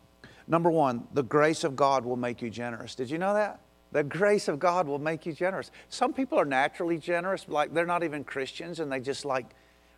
number 0.46 0.70
one, 0.70 1.06
the 1.14 1.22
grace 1.22 1.64
of 1.64 1.76
God 1.76 2.04
will 2.04 2.16
make 2.16 2.42
you 2.42 2.50
generous. 2.50 2.94
Did 2.94 3.10
you 3.10 3.18
know 3.18 3.34
that? 3.34 3.60
The 3.90 4.04
grace 4.04 4.48
of 4.48 4.58
God 4.58 4.86
will 4.86 4.98
make 4.98 5.24
you 5.24 5.32
generous. 5.32 5.70
Some 5.88 6.12
people 6.12 6.38
are 6.38 6.44
naturally 6.44 6.98
generous, 6.98 7.48
like 7.48 7.72
they're 7.72 7.86
not 7.86 8.04
even 8.04 8.22
Christians 8.22 8.80
and 8.80 8.92
they 8.92 9.00
just 9.00 9.24
like 9.24 9.46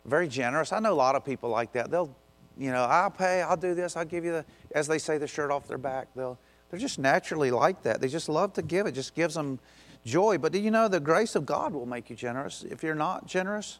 very 0.05 0.27
generous. 0.27 0.71
I 0.71 0.79
know 0.79 0.93
a 0.93 0.95
lot 0.95 1.15
of 1.15 1.25
people 1.25 1.49
like 1.49 1.73
that. 1.73 1.91
They'll, 1.91 2.15
you 2.57 2.71
know, 2.71 2.83
I'll 2.83 3.11
pay, 3.11 3.41
I'll 3.41 3.57
do 3.57 3.73
this, 3.73 3.95
I'll 3.95 4.05
give 4.05 4.25
you 4.25 4.31
the, 4.31 4.45
as 4.73 4.87
they 4.87 4.97
say, 4.97 5.17
the 5.17 5.27
shirt 5.27 5.51
off 5.51 5.67
their 5.67 5.77
back. 5.77 6.07
They'll, 6.15 6.37
they're 6.69 6.79
just 6.79 6.99
naturally 6.99 7.51
like 7.51 7.83
that. 7.83 8.01
They 8.01 8.07
just 8.07 8.29
love 8.29 8.53
to 8.53 8.61
give. 8.61 8.87
It 8.87 8.93
just 8.93 9.15
gives 9.15 9.35
them 9.35 9.59
joy. 10.05 10.37
But 10.37 10.51
do 10.51 10.59
you 10.59 10.71
know 10.71 10.87
the 10.87 10.99
grace 10.99 11.35
of 11.35 11.45
God 11.45 11.73
will 11.73 11.85
make 11.85 12.09
you 12.09 12.15
generous 12.15 12.63
if 12.63 12.83
you're 12.83 12.95
not 12.95 13.25
generous? 13.25 13.79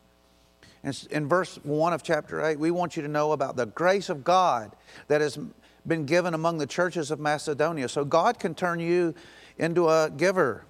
In 1.12 1.28
verse 1.28 1.60
1 1.64 1.94
of 1.94 2.02
chapter 2.02 2.44
8, 2.44 2.58
we 2.58 2.72
want 2.72 2.96
you 2.96 3.04
to 3.04 3.08
know 3.08 3.34
about 3.34 3.56
the 3.56 3.68
grace 3.68 4.10
of 4.10 4.24
God 4.24 4.72
that 5.08 5.22
has 5.22 5.38
been 5.86 6.06
given 6.06 6.34
among 6.34 6.58
the 6.58 6.66
churches 6.66 7.12
of 7.12 7.20
Macedonia. 7.20 7.88
So 7.88 8.04
God 8.04 8.40
can 8.40 8.56
turn 8.56 8.80
you 8.80 9.14
into 9.60 9.88
a 9.90 10.10
giver, 10.10 10.66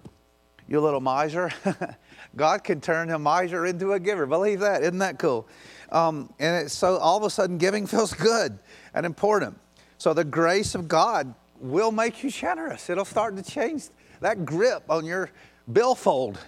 you 0.68 0.82
little 0.82 1.00
miser. 1.00 1.50
God 2.36 2.64
can 2.64 2.82
turn 2.82 3.10
a 3.10 3.20
miser 3.20 3.66
into 3.66 3.94
a 3.94 4.00
giver. 4.00 4.26
Believe 4.26 4.60
that. 4.60 4.82
Isn't 4.82 5.00
that 5.00 5.18
cool? 5.18 5.48
Um, 5.92 6.34
and 6.40 6.72
so 6.72 6.98
all 6.98 7.18
of 7.18 7.24
a 7.24 7.30
sudden 7.30 7.58
giving 7.58 7.86
feels 7.88 8.14
good 8.14 8.58
and 8.94 9.06
important. 9.06 9.58
So 9.98 10.14
the 10.14 10.24
grace 10.24 10.74
of 10.74 10.88
God 10.88 11.34
will 11.60 11.92
make 11.92 12.24
you 12.24 12.32
generous. 12.32 12.90
It'll 12.90 13.06
start 13.06 13.36
to 13.38 13.44
change 13.44 13.84
that 14.20 14.46
grip 14.46 14.84
on 14.90 15.06
your 15.06 15.30
billfold. 15.72 16.40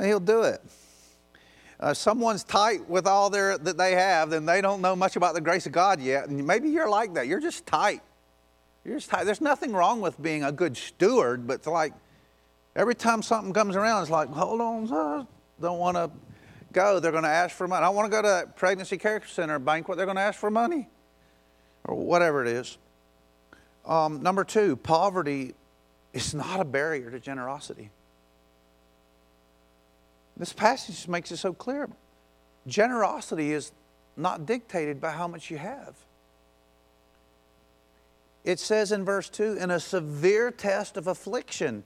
He'll 0.00 0.20
do 0.20 0.42
it. 0.42 0.60
Uh, 1.80 1.92
someone's 1.92 2.44
tight 2.44 2.88
with 2.88 3.06
all 3.06 3.28
their 3.30 3.58
that 3.58 3.76
they 3.76 3.92
have, 3.92 4.30
then 4.30 4.46
they 4.46 4.60
don't 4.60 4.80
know 4.80 4.94
much 4.94 5.16
about 5.16 5.34
the 5.34 5.40
grace 5.40 5.66
of 5.66 5.72
God 5.72 6.00
yet. 6.00 6.28
And 6.28 6.46
maybe 6.46 6.70
you're 6.70 6.88
like 6.88 7.14
that. 7.14 7.26
You're 7.26 7.40
just 7.40 7.66
tight. 7.66 8.00
You're 8.84 8.96
just 8.96 9.10
tight. 9.10 9.24
There's 9.24 9.40
nothing 9.40 9.72
wrong 9.72 10.00
with 10.00 10.20
being 10.22 10.44
a 10.44 10.52
good 10.52 10.76
steward, 10.76 11.46
but 11.46 11.54
it's 11.54 11.66
like 11.66 11.92
every 12.76 12.94
time 12.94 13.22
something 13.22 13.52
comes 13.52 13.76
around, 13.76 14.02
it's 14.02 14.10
like, 14.10 14.28
hold 14.28 14.60
on, 14.60 15.26
don't 15.60 15.78
want 15.78 15.96
to 15.96 16.10
go. 16.74 17.00
They're 17.00 17.12
going 17.12 17.24
to 17.24 17.30
ask 17.30 17.56
for 17.56 17.66
money. 17.66 17.84
I 17.84 17.88
want 17.88 18.10
to 18.10 18.10
go 18.10 18.22
to 18.22 18.48
pregnancy 18.56 18.98
care 18.98 19.22
center 19.26 19.58
banquet. 19.58 19.96
They're 19.96 20.06
going 20.06 20.16
to 20.16 20.22
ask 20.22 20.38
for 20.38 20.50
money, 20.50 20.88
or 21.84 21.94
whatever 21.94 22.42
it 22.42 22.48
is. 22.48 22.76
Um, 23.86 24.22
number 24.22 24.44
two, 24.44 24.76
poverty 24.76 25.54
is 26.12 26.34
not 26.34 26.60
a 26.60 26.64
barrier 26.64 27.10
to 27.10 27.20
generosity. 27.20 27.90
This 30.36 30.52
passage 30.52 31.06
makes 31.08 31.30
it 31.30 31.36
so 31.36 31.52
clear. 31.52 31.88
Generosity 32.66 33.52
is 33.52 33.72
not 34.16 34.46
dictated 34.46 35.00
by 35.00 35.10
how 35.10 35.28
much 35.28 35.50
you 35.50 35.58
have. 35.58 35.94
It 38.44 38.58
says 38.58 38.92
in 38.92 39.04
verse 39.04 39.28
2 39.28 39.56
in 39.58 39.70
a 39.70 39.80
severe 39.80 40.50
test 40.50 40.96
of 40.96 41.06
affliction, 41.06 41.84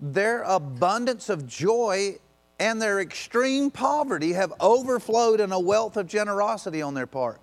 their 0.00 0.42
abundance 0.42 1.28
of 1.28 1.46
joy 1.46 2.16
and 2.62 2.80
their 2.80 3.00
extreme 3.00 3.72
poverty 3.72 4.34
have 4.34 4.52
overflowed 4.60 5.40
in 5.40 5.50
a 5.50 5.58
wealth 5.58 5.96
of 5.96 6.06
generosity 6.06 6.80
on 6.80 6.94
their 6.94 7.08
part. 7.08 7.40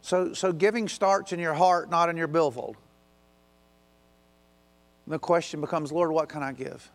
So, 0.00 0.34
so 0.34 0.52
giving 0.52 0.88
starts 0.88 1.32
in 1.32 1.38
your 1.38 1.54
heart, 1.54 1.90
not 1.90 2.08
in 2.08 2.16
your 2.16 2.26
billfold. 2.26 2.76
The 5.06 5.20
question 5.20 5.60
becomes, 5.60 5.92
Lord, 5.92 6.10
what 6.10 6.28
can 6.28 6.42
I 6.42 6.52
give? 6.52 6.90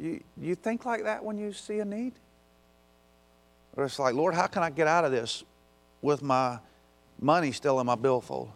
You, 0.00 0.20
you 0.36 0.56
think 0.56 0.84
like 0.84 1.04
that 1.04 1.24
when 1.24 1.38
you 1.38 1.52
see 1.52 1.78
a 1.78 1.84
need? 1.84 2.14
Or 3.76 3.84
it's 3.84 4.00
like, 4.00 4.14
Lord, 4.14 4.34
how 4.34 4.48
can 4.48 4.64
I 4.64 4.70
get 4.70 4.88
out 4.88 5.04
of 5.04 5.12
this 5.12 5.44
with 6.00 6.22
my 6.22 6.58
money 7.20 7.52
still 7.52 7.78
in 7.78 7.86
my 7.86 7.94
billfold? 7.94 8.50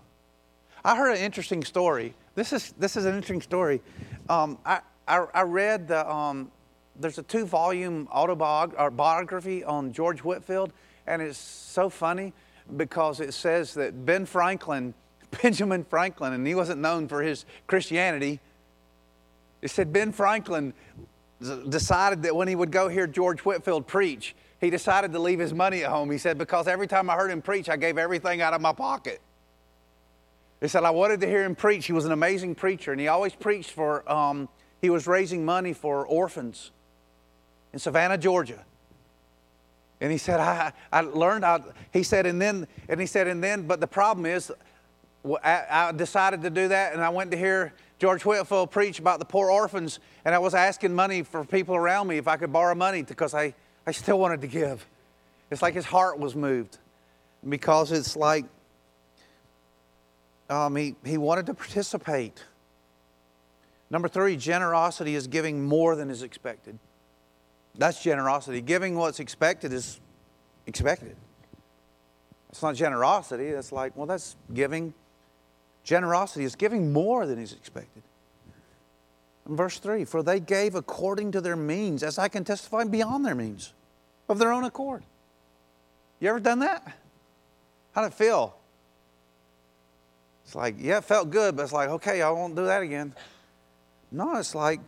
I 0.84 0.96
heard 0.96 1.12
an 1.12 1.18
interesting 1.18 1.62
story. 1.62 2.14
This 2.34 2.52
is, 2.52 2.74
this 2.78 2.96
is 2.96 3.04
an 3.06 3.14
interesting 3.14 3.42
story. 3.42 3.80
Um, 4.28 4.58
I, 4.64 4.80
I, 5.06 5.26
I, 5.34 5.42
read 5.42 5.88
the, 5.88 6.10
um, 6.10 6.50
there's 6.98 7.18
a 7.18 7.22
two 7.22 7.46
volume 7.46 8.08
autobiography 8.12 9.62
on 9.64 9.92
George 9.92 10.20
Whitefield, 10.20 10.72
and 11.06 11.22
it's 11.22 11.38
so 11.38 11.88
funny 11.88 12.32
because 12.76 13.20
it 13.20 13.32
says 13.32 13.74
that 13.74 14.04
Ben 14.04 14.26
Franklin 14.26 14.94
Benjamin 15.42 15.84
Franklin, 15.84 16.32
and 16.32 16.46
he 16.46 16.54
wasn't 16.54 16.80
known 16.80 17.08
for 17.08 17.22
his 17.22 17.44
Christianity. 17.66 18.40
It 19.62 19.70
said 19.70 19.92
Ben 19.92 20.12
Franklin 20.12 20.72
decided 21.68 22.22
that 22.22 22.34
when 22.34 22.48
he 22.48 22.54
would 22.54 22.70
go 22.70 22.88
hear 22.88 23.06
George 23.06 23.40
Whitefield 23.40 23.86
preach, 23.86 24.34
he 24.60 24.70
decided 24.70 25.12
to 25.12 25.18
leave 25.18 25.38
his 25.38 25.52
money 25.52 25.84
at 25.84 25.90
home. 25.90 26.10
He 26.10 26.18
said, 26.18 26.38
Because 26.38 26.66
every 26.66 26.86
time 26.86 27.10
I 27.10 27.14
heard 27.14 27.30
him 27.30 27.42
preach, 27.42 27.68
I 27.68 27.76
gave 27.76 27.98
everything 27.98 28.40
out 28.40 28.54
of 28.54 28.60
my 28.60 28.72
pocket. 28.72 29.20
He 30.60 30.68
said, 30.68 30.84
I 30.84 30.90
wanted 30.90 31.20
to 31.20 31.26
hear 31.26 31.44
him 31.44 31.54
preach. 31.54 31.86
He 31.86 31.92
was 31.92 32.06
an 32.06 32.12
amazing 32.12 32.54
preacher, 32.54 32.92
and 32.92 33.00
he 33.00 33.08
always 33.08 33.34
preached 33.34 33.72
for, 33.72 34.10
um, 34.10 34.48
he 34.80 34.90
was 34.90 35.06
raising 35.06 35.44
money 35.44 35.72
for 35.72 36.06
orphans 36.06 36.70
in 37.72 37.78
Savannah, 37.78 38.18
Georgia. 38.18 38.64
And 40.00 40.10
he 40.12 40.18
said, 40.18 40.40
I, 40.40 40.72
I 40.92 41.00
learned, 41.02 41.44
I, 41.44 41.60
he 41.92 42.02
said, 42.02 42.26
and 42.26 42.40
then, 42.40 42.66
and 42.88 43.00
he 43.00 43.06
said, 43.06 43.26
and 43.26 43.42
then, 43.42 43.66
but 43.66 43.80
the 43.80 43.86
problem 43.86 44.26
is, 44.26 44.52
I 45.42 45.92
decided 45.92 46.42
to 46.42 46.50
do 46.50 46.68
that, 46.68 46.92
and 46.92 47.02
I 47.02 47.08
went 47.08 47.30
to 47.32 47.36
hear 47.36 47.72
George 47.98 48.24
Whitefield 48.24 48.70
preach 48.70 48.98
about 48.98 49.18
the 49.18 49.24
poor 49.24 49.50
orphans, 49.50 49.98
and 50.24 50.34
I 50.34 50.38
was 50.38 50.54
asking 50.54 50.94
money 50.94 51.22
for 51.22 51.44
people 51.44 51.74
around 51.74 52.06
me 52.06 52.18
if 52.18 52.28
I 52.28 52.36
could 52.36 52.52
borrow 52.52 52.74
money 52.74 53.02
because 53.02 53.34
I, 53.34 53.54
I 53.86 53.92
still 53.92 54.18
wanted 54.18 54.40
to 54.42 54.46
give. 54.46 54.86
It's 55.50 55.62
like 55.62 55.74
his 55.74 55.86
heart 55.86 56.18
was 56.18 56.36
moved 56.36 56.78
because 57.48 57.92
it's 57.92 58.16
like 58.16 58.44
um, 60.48 60.76
he, 60.76 60.94
he 61.04 61.18
wanted 61.18 61.46
to 61.46 61.54
participate. 61.54 62.44
Number 63.90 64.08
three, 64.08 64.36
generosity 64.36 65.14
is 65.14 65.26
giving 65.26 65.64
more 65.64 65.96
than 65.96 66.10
is 66.10 66.22
expected. 66.22 66.78
That's 67.76 68.02
generosity. 68.02 68.60
Giving 68.60 68.96
what's 68.96 69.20
expected 69.20 69.72
is 69.72 70.00
expected. 70.66 71.16
It's 72.50 72.62
not 72.62 72.74
generosity. 72.74 73.46
It's 73.48 73.70
like, 73.70 73.96
well, 73.96 74.06
that's 74.06 74.36
giving 74.52 74.94
Generosity 75.86 76.44
is 76.44 76.56
giving 76.56 76.92
more 76.92 77.26
than 77.26 77.38
is 77.38 77.52
expected. 77.52 78.02
Verse 79.46 79.78
3 79.78 80.04
For 80.04 80.20
they 80.20 80.40
gave 80.40 80.74
according 80.74 81.30
to 81.30 81.40
their 81.40 81.54
means, 81.54 82.02
as 82.02 82.18
I 82.18 82.26
can 82.26 82.42
testify, 82.42 82.82
beyond 82.82 83.24
their 83.24 83.36
means, 83.36 83.72
of 84.28 84.40
their 84.40 84.50
own 84.50 84.64
accord. 84.64 85.04
You 86.18 86.28
ever 86.28 86.40
done 86.40 86.58
that? 86.58 86.96
How'd 87.92 88.06
it 88.06 88.14
feel? 88.14 88.56
It's 90.46 90.54
like, 90.54 90.76
yeah, 90.78 90.98
it 90.98 91.04
felt 91.04 91.30
good, 91.30 91.56
but 91.56 91.64
it's 91.64 91.72
like, 91.72 91.88
okay, 91.88 92.22
I 92.22 92.30
won't 92.30 92.54
do 92.54 92.64
that 92.66 92.80
again. 92.80 93.12
No, 94.12 94.36
it's 94.36 94.54
like, 94.54 94.78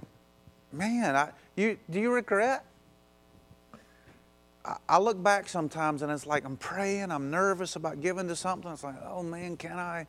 man, 0.73 1.17
I, 1.17 1.31
you, 1.57 1.77
do 1.91 1.99
you 1.99 2.13
regret? 2.13 2.65
I, 4.65 4.77
I 4.89 4.99
look 4.99 5.21
back 5.21 5.49
sometimes 5.49 6.03
and 6.03 6.13
it's 6.13 6.27
like 6.27 6.45
I'm 6.45 6.57
praying, 6.57 7.11
I'm 7.11 7.33
nervous 7.33 7.75
about 7.75 8.01
giving 8.01 8.29
to 8.29 8.37
something. 8.37 8.71
It's 8.71 8.85
like, 8.85 8.95
oh 9.05 9.25
man, 9.25 9.57
can 9.57 9.79
I? 9.81 10.07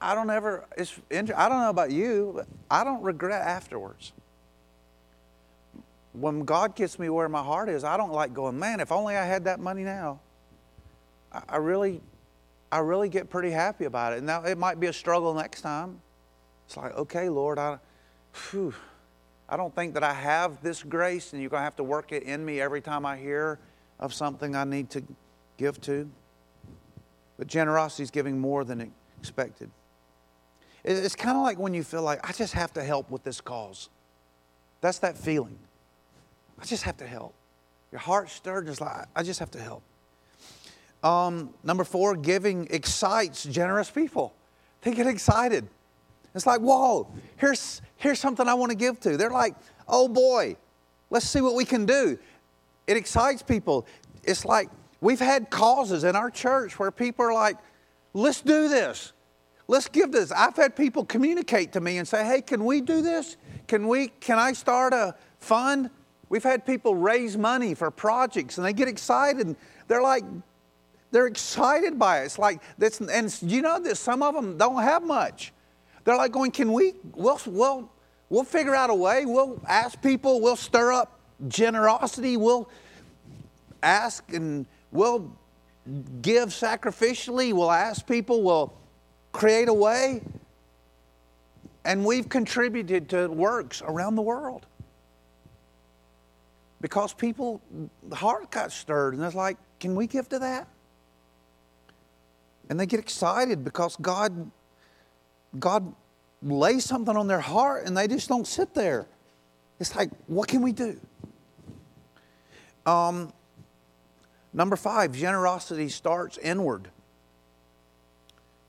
I 0.00 0.14
don't 0.14 0.30
ever, 0.30 0.64
it's, 0.78 0.98
I 1.10 1.20
don't 1.20 1.60
know 1.60 1.68
about 1.68 1.90
you, 1.90 2.32
but 2.36 2.46
I 2.70 2.82
don't 2.82 3.02
regret 3.02 3.42
afterwards. 3.42 4.12
When 6.14 6.46
God 6.46 6.74
gets 6.74 6.98
me 6.98 7.10
where 7.10 7.28
my 7.28 7.42
heart 7.42 7.68
is, 7.68 7.84
I 7.84 7.98
don't 7.98 8.12
like 8.12 8.32
going, 8.32 8.58
man, 8.58 8.80
if 8.80 8.90
only 8.90 9.14
I 9.14 9.26
had 9.26 9.44
that 9.44 9.60
money 9.60 9.84
now. 9.84 10.20
I, 11.30 11.42
I 11.50 11.56
really, 11.58 12.00
I 12.72 12.78
really 12.78 13.08
get 13.08 13.30
pretty 13.30 13.50
happy 13.50 13.84
about 13.84 14.12
it. 14.12 14.18
And 14.18 14.26
now, 14.26 14.44
it 14.44 14.56
might 14.56 14.78
be 14.78 14.86
a 14.86 14.92
struggle 14.92 15.34
next 15.34 15.62
time. 15.62 16.00
It's 16.66 16.76
like, 16.76 16.96
okay, 16.96 17.28
Lord, 17.28 17.58
I, 17.58 17.78
whew, 18.50 18.74
I 19.48 19.56
don't 19.56 19.74
think 19.74 19.94
that 19.94 20.04
I 20.04 20.14
have 20.14 20.62
this 20.62 20.82
grace, 20.82 21.32
and 21.32 21.42
you're 21.42 21.50
going 21.50 21.60
to 21.60 21.64
have 21.64 21.76
to 21.76 21.84
work 21.84 22.12
it 22.12 22.22
in 22.22 22.44
me 22.44 22.60
every 22.60 22.80
time 22.80 23.04
I 23.04 23.16
hear 23.16 23.58
of 23.98 24.14
something 24.14 24.54
I 24.54 24.64
need 24.64 24.88
to 24.90 25.02
give 25.56 25.80
to. 25.82 26.08
But 27.36 27.48
generosity 27.48 28.04
is 28.04 28.10
giving 28.10 28.38
more 28.38 28.64
than 28.64 28.92
expected. 29.18 29.70
It's 30.84 31.16
kind 31.16 31.36
of 31.36 31.42
like 31.42 31.58
when 31.58 31.74
you 31.74 31.82
feel 31.82 32.02
like, 32.02 32.26
I 32.28 32.32
just 32.32 32.54
have 32.54 32.72
to 32.74 32.84
help 32.84 33.10
with 33.10 33.24
this 33.24 33.40
cause. 33.40 33.88
That's 34.80 35.00
that 35.00 35.18
feeling. 35.18 35.58
I 36.58 36.64
just 36.64 36.84
have 36.84 36.96
to 36.98 37.06
help. 37.06 37.34
Your 37.90 37.98
heart 37.98 38.30
stirred, 38.30 38.66
just 38.66 38.80
like, 38.80 39.06
I 39.16 39.22
just 39.22 39.40
have 39.40 39.50
to 39.50 39.58
help. 39.60 39.82
Um, 41.02 41.54
number 41.64 41.84
four, 41.84 42.16
giving 42.16 42.66
excites 42.70 43.44
generous 43.44 43.90
people. 43.90 44.34
They 44.82 44.92
get 44.92 45.06
excited. 45.06 45.66
It's 46.34 46.46
like, 46.46 46.60
whoa, 46.60 47.08
here's, 47.36 47.82
here's 47.96 48.18
something 48.18 48.46
I 48.46 48.54
want 48.54 48.70
to 48.70 48.76
give 48.76 49.00
to. 49.00 49.16
They're 49.16 49.30
like, 49.30 49.54
oh 49.88 50.08
boy, 50.08 50.56
let's 51.10 51.26
see 51.26 51.40
what 51.40 51.54
we 51.54 51.64
can 51.64 51.86
do. 51.86 52.18
It 52.86 52.96
excites 52.96 53.42
people. 53.42 53.86
It's 54.22 54.44
like 54.44 54.68
we've 55.00 55.20
had 55.20 55.50
causes 55.50 56.04
in 56.04 56.14
our 56.16 56.30
church 56.30 56.78
where 56.78 56.90
people 56.90 57.24
are 57.24 57.32
like, 57.32 57.56
let's 58.14 58.42
do 58.42 58.68
this. 58.68 59.12
Let's 59.68 59.88
give 59.88 60.12
this. 60.12 60.32
I've 60.32 60.56
had 60.56 60.74
people 60.74 61.04
communicate 61.04 61.72
to 61.72 61.80
me 61.80 61.98
and 61.98 62.06
say, 62.06 62.24
hey, 62.24 62.42
can 62.42 62.64
we 62.64 62.80
do 62.80 63.02
this? 63.02 63.36
Can 63.68 63.86
we, 63.86 64.08
can 64.08 64.38
I 64.38 64.52
start 64.52 64.92
a 64.92 65.14
fund? 65.38 65.90
We've 66.28 66.42
had 66.42 66.66
people 66.66 66.94
raise 66.94 67.36
money 67.36 67.74
for 67.74 67.90
projects 67.90 68.58
and 68.58 68.66
they 68.66 68.72
get 68.72 68.88
excited 68.88 69.56
they're 69.90 70.00
like, 70.00 70.22
they're 71.10 71.26
excited 71.26 71.98
by 71.98 72.20
it. 72.20 72.26
It's 72.26 72.38
like 72.38 72.62
this, 72.78 73.00
and 73.00 73.36
you 73.42 73.62
know 73.62 73.80
that 73.80 73.96
some 73.96 74.22
of 74.22 74.34
them 74.34 74.56
don't 74.56 74.82
have 74.82 75.02
much. 75.04 75.52
They're 76.04 76.16
like 76.16 76.32
going, 76.32 76.50
can 76.50 76.72
we, 76.72 76.94
we'll, 77.14 77.40
we'll, 77.46 77.90
we'll 78.28 78.44
figure 78.44 78.74
out 78.74 78.90
a 78.90 78.94
way. 78.94 79.26
We'll 79.26 79.60
ask 79.66 80.00
people, 80.00 80.40
we'll 80.40 80.56
stir 80.56 80.92
up 80.92 81.18
generosity, 81.48 82.36
we'll 82.36 82.68
ask 83.82 84.32
and 84.32 84.66
we'll 84.92 85.30
give 86.22 86.50
sacrificially, 86.50 87.52
we'll 87.52 87.70
ask 87.70 88.06
people, 88.06 88.42
we'll 88.42 88.72
create 89.32 89.68
a 89.68 89.74
way. 89.74 90.22
And 91.84 92.04
we've 92.04 92.28
contributed 92.28 93.08
to 93.10 93.28
works 93.28 93.82
around 93.82 94.16
the 94.16 94.22
world. 94.22 94.66
Because 96.82 97.12
people, 97.12 97.60
the 98.08 98.16
heart 98.16 98.50
got 98.50 98.70
stirred, 98.72 99.14
and 99.14 99.22
it's 99.22 99.34
like, 99.34 99.56
can 99.80 99.94
we 99.94 100.06
give 100.06 100.28
to 100.30 100.38
that? 100.38 100.66
And 102.70 102.78
they 102.78 102.86
get 102.86 103.00
excited 103.00 103.64
because 103.64 103.96
God, 103.96 104.50
God 105.58 105.92
lays 106.40 106.84
something 106.84 107.16
on 107.16 107.26
their 107.26 107.40
heart 107.40 107.84
and 107.84 107.96
they 107.96 108.06
just 108.06 108.28
don't 108.28 108.46
sit 108.46 108.74
there. 108.74 109.06
It's 109.80 109.94
like, 109.96 110.10
what 110.28 110.48
can 110.48 110.62
we 110.62 110.70
do? 110.70 110.98
Um, 112.86 113.32
number 114.52 114.76
five, 114.76 115.12
generosity 115.12 115.88
starts 115.88 116.38
inward 116.38 116.88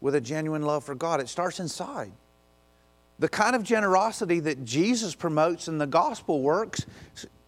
with 0.02 0.16
a 0.16 0.22
genuine 0.22 0.64
love 0.64 0.84
for 0.84 0.96
God. 0.96 1.22
It 1.22 1.30
starts 1.30 1.60
inside. 1.60 2.12
The 3.20 3.30
kind 3.30 3.56
of 3.56 3.62
generosity 3.62 4.40
that 4.40 4.66
Jesus 4.66 5.14
promotes 5.14 5.68
in 5.68 5.78
the 5.78 5.86
gospel 5.86 6.42
works 6.42 6.88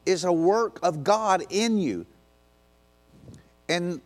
is 0.05 0.23
a 0.23 0.31
work 0.31 0.79
of 0.83 1.03
God 1.03 1.43
in 1.49 1.79
you. 1.79 2.05
And 3.67 4.01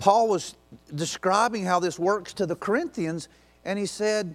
Paul 0.00 0.28
was 0.28 0.56
describing 0.92 1.64
how 1.64 1.78
this 1.78 1.98
works 1.98 2.32
to 2.34 2.46
the 2.46 2.56
Corinthians, 2.56 3.28
and 3.64 3.78
he 3.78 3.86
said, 3.86 4.34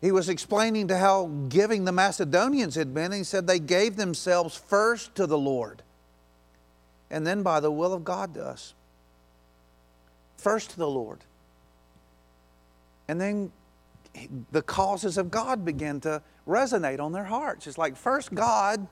he 0.00 0.12
was 0.12 0.28
explaining 0.28 0.88
to 0.88 0.96
how 0.96 1.26
giving 1.48 1.84
the 1.84 1.92
Macedonians 1.92 2.76
had 2.76 2.94
been. 2.94 3.10
he 3.12 3.24
said 3.24 3.46
they 3.46 3.58
gave 3.58 3.96
themselves 3.96 4.56
first 4.56 5.14
to 5.16 5.26
the 5.26 5.36
Lord 5.36 5.82
and 7.10 7.26
then 7.26 7.42
by 7.42 7.60
the 7.60 7.70
will 7.70 7.92
of 7.92 8.04
God 8.04 8.34
to 8.34 8.44
us. 8.44 8.74
First 10.36 10.70
to 10.70 10.76
the 10.78 10.88
Lord. 10.88 11.18
And 13.08 13.20
then 13.20 13.52
the 14.52 14.62
causes 14.62 15.18
of 15.18 15.30
God 15.30 15.64
began 15.64 16.00
to 16.00 16.22
resonate 16.46 17.00
on 17.00 17.12
their 17.12 17.24
hearts. 17.24 17.66
It's 17.66 17.78
like, 17.78 17.96
first 17.96 18.32
God, 18.34 18.86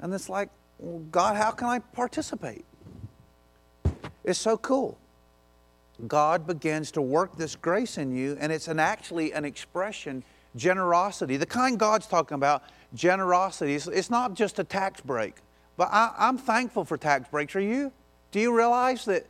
and 0.00 0.12
it's 0.12 0.28
like, 0.28 0.48
well, 0.78 1.00
God, 1.10 1.36
how 1.36 1.50
can 1.50 1.68
I 1.68 1.78
participate? 1.78 2.64
It's 4.24 4.38
so 4.38 4.56
cool. 4.56 4.98
God 6.06 6.46
begins 6.46 6.90
to 6.92 7.02
work 7.02 7.36
this 7.36 7.54
grace 7.54 7.98
in 7.98 8.14
you, 8.14 8.36
and 8.40 8.50
it's 8.50 8.68
an 8.68 8.80
actually 8.80 9.32
an 9.32 9.44
expression, 9.44 10.24
generosity. 10.56 11.36
The 11.36 11.46
kind 11.46 11.78
God's 11.78 12.06
talking 12.06 12.34
about, 12.34 12.62
generosity, 12.94 13.74
it's, 13.74 13.86
it's 13.86 14.10
not 14.10 14.34
just 14.34 14.58
a 14.58 14.64
tax 14.64 15.00
break. 15.00 15.34
But 15.76 15.88
I, 15.92 16.12
I'm 16.18 16.38
thankful 16.38 16.84
for 16.84 16.96
tax 16.96 17.28
breaks. 17.28 17.56
Are 17.56 17.60
you? 17.60 17.92
Do 18.30 18.40
you 18.40 18.56
realize 18.56 19.04
that 19.06 19.26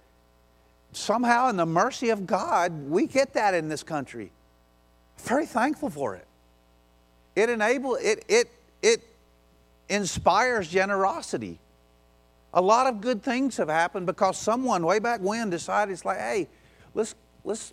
somehow, 0.92 1.48
in 1.48 1.56
the 1.56 1.66
mercy 1.66 2.10
of 2.10 2.26
God, 2.26 2.72
we 2.88 3.06
get 3.06 3.34
that 3.34 3.54
in 3.54 3.68
this 3.68 3.82
country? 3.82 4.30
Very 5.18 5.46
thankful 5.46 5.90
for 5.90 6.14
it. 6.16 6.26
It 7.36 7.48
enables 7.48 8.00
it 8.00 8.24
it 8.28 8.50
it 8.82 9.02
inspires 9.88 10.68
generosity. 10.68 11.58
A 12.54 12.60
lot 12.60 12.86
of 12.86 13.00
good 13.00 13.22
things 13.22 13.56
have 13.56 13.68
happened 13.68 14.06
because 14.06 14.36
someone 14.36 14.84
way 14.84 14.98
back 14.98 15.20
when 15.20 15.48
decided 15.48 15.92
it's 15.92 16.04
like, 16.04 16.18
hey, 16.18 16.48
let's 16.94 17.14
let's 17.44 17.72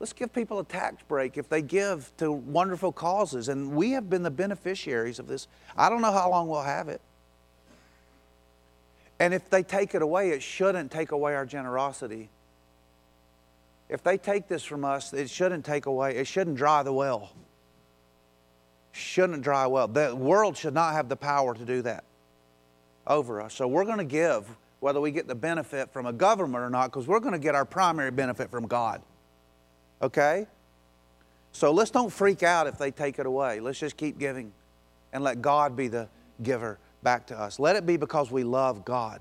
let's 0.00 0.12
give 0.12 0.32
people 0.32 0.58
a 0.58 0.64
tax 0.64 1.02
break 1.06 1.38
if 1.38 1.48
they 1.48 1.62
give 1.62 2.10
to 2.16 2.32
wonderful 2.32 2.90
causes. 2.90 3.48
And 3.48 3.72
we 3.76 3.92
have 3.92 4.10
been 4.10 4.24
the 4.24 4.30
beneficiaries 4.30 5.20
of 5.20 5.28
this. 5.28 5.46
I 5.76 5.88
don't 5.88 6.00
know 6.00 6.10
how 6.10 6.28
long 6.30 6.48
we'll 6.48 6.62
have 6.62 6.88
it. 6.88 7.00
And 9.20 9.32
if 9.32 9.48
they 9.48 9.62
take 9.62 9.94
it 9.94 10.02
away, 10.02 10.30
it 10.30 10.42
shouldn't 10.42 10.90
take 10.90 11.12
away 11.12 11.36
our 11.36 11.46
generosity. 11.46 12.28
If 13.88 14.02
they 14.02 14.18
take 14.18 14.48
this 14.48 14.64
from 14.64 14.84
us, 14.84 15.12
it 15.12 15.30
shouldn't 15.30 15.64
take 15.64 15.86
away, 15.86 16.16
it 16.16 16.26
shouldn't 16.26 16.56
dry 16.56 16.82
the 16.82 16.92
well. 16.92 17.30
Shouldn't 18.90 19.42
dry 19.42 19.68
well. 19.68 19.86
The 19.86 20.16
world 20.16 20.56
should 20.56 20.74
not 20.74 20.94
have 20.94 21.08
the 21.08 21.16
power 21.16 21.54
to 21.54 21.64
do 21.64 21.82
that 21.82 22.02
over 23.06 23.40
us. 23.40 23.54
So 23.54 23.66
we're 23.66 23.84
going 23.84 23.98
to 23.98 24.04
give 24.04 24.48
whether 24.80 25.00
we 25.00 25.12
get 25.12 25.28
the 25.28 25.34
benefit 25.34 25.92
from 25.92 26.06
a 26.06 26.12
government 26.12 26.64
or 26.64 26.70
not, 26.70 26.90
because 26.90 27.06
we're 27.06 27.20
going 27.20 27.32
to 27.32 27.38
get 27.38 27.54
our 27.54 27.64
primary 27.64 28.10
benefit 28.10 28.50
from 28.50 28.66
God. 28.66 29.00
Okay? 30.02 30.46
So 31.52 31.70
let's 31.70 31.92
don't 31.92 32.10
freak 32.10 32.42
out 32.42 32.66
if 32.66 32.78
they 32.78 32.90
take 32.90 33.20
it 33.20 33.26
away. 33.26 33.60
Let's 33.60 33.78
just 33.78 33.96
keep 33.96 34.18
giving 34.18 34.52
and 35.12 35.22
let 35.22 35.40
God 35.40 35.76
be 35.76 35.86
the 35.86 36.08
giver 36.42 36.78
back 37.02 37.26
to 37.28 37.38
us. 37.38 37.60
Let 37.60 37.76
it 37.76 37.86
be 37.86 37.96
because 37.96 38.32
we 38.32 38.42
love 38.42 38.84
God. 38.84 39.20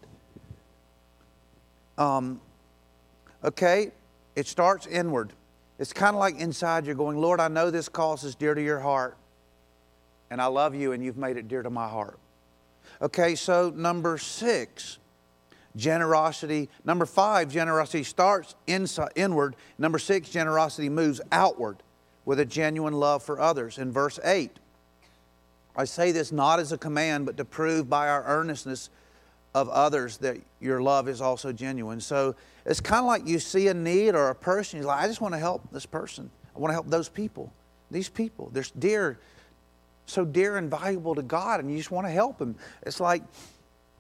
Um, 1.98 2.42
okay? 3.44 3.92
It 4.36 4.48
starts 4.48 4.88
inward. 4.88 5.34
It's 5.78 5.94
kind 5.94 6.16
of 6.16 6.20
like 6.20 6.40
inside 6.40 6.86
you're 6.86 6.96
going, 6.96 7.20
Lord, 7.20 7.40
I 7.40 7.50
know 7.50 7.70
this 7.70 7.90
cause 7.90 8.24
is 8.24 8.34
dear 8.34 8.56
to 8.56 8.64
your 8.64 8.80
heart, 8.80 9.18
and 10.30 10.42
I 10.42 10.46
love 10.46 10.74
you, 10.74 10.92
and 10.94 11.04
you've 11.04 11.18
made 11.18 11.38
it 11.38 11.48
dear 11.48 11.62
to 11.62 11.70
my 11.70 11.88
heart. 11.88 12.18
Okay, 13.02 13.34
so 13.34 13.72
number 13.76 14.18
six, 14.18 15.00
generosity. 15.76 16.70
Number 16.86 17.06
five, 17.06 17.50
generosity 17.50 18.04
starts 18.04 18.56
inside, 18.68 19.10
inward. 19.16 19.56
Number 19.78 19.98
six, 19.98 20.30
generosity 20.30 20.90
moves 20.90 21.20
outward 21.32 21.78
with 22.26 22.40
a 22.40 22.46
genuine 22.46 22.94
love 22.94 23.24
for 23.24 23.40
others. 23.40 23.78
In 23.80 23.92
verse 23.92 24.20
8, 24.24 24.52
I 25.76 25.86
say 25.86 26.12
this 26.12 26.32
not 26.32 26.60
as 26.60 26.72
a 26.72 26.78
command, 26.78 27.26
but 27.26 27.38
to 27.38 27.46
prove 27.46 27.90
by 27.90 28.08
our 28.08 28.24
earnestness 28.26 28.90
of 29.54 29.68
others 29.70 30.18
that 30.18 30.38
your 30.60 30.82
love 30.82 31.10
is 31.10 31.22
also 31.22 31.52
genuine. 31.52 32.00
So 32.00 32.36
it's 32.66 32.80
kind 32.80 33.00
of 33.00 33.08
like 33.08 33.28
you 33.28 33.40
see 33.40 33.68
a 33.68 33.74
need 33.74 34.16
or 34.16 34.30
a 34.30 34.36
person, 34.36 34.80
you're 34.80 34.88
like, 34.88 35.04
I 35.04 35.08
just 35.08 35.22
want 35.22 35.34
to 35.34 35.40
help 35.40 35.72
this 35.72 35.86
person. 35.86 36.30
I 36.56 36.60
want 36.60 36.70
to 36.70 36.74
help 36.74 36.88
those 36.88 37.10
people. 37.10 37.52
These 37.90 38.10
people, 38.10 38.50
they're 38.54 38.64
dear, 38.78 39.20
so 40.12 40.26
dear 40.26 40.58
and 40.58 40.70
valuable 40.70 41.16
to 41.16 41.22
God, 41.22 41.60
and 41.60 41.72
you 41.72 41.78
just 41.78 41.92
want 41.92 42.06
to 42.06 42.12
help 42.12 42.38
them. 42.38 42.56
It's 42.84 43.00
like 43.00 43.24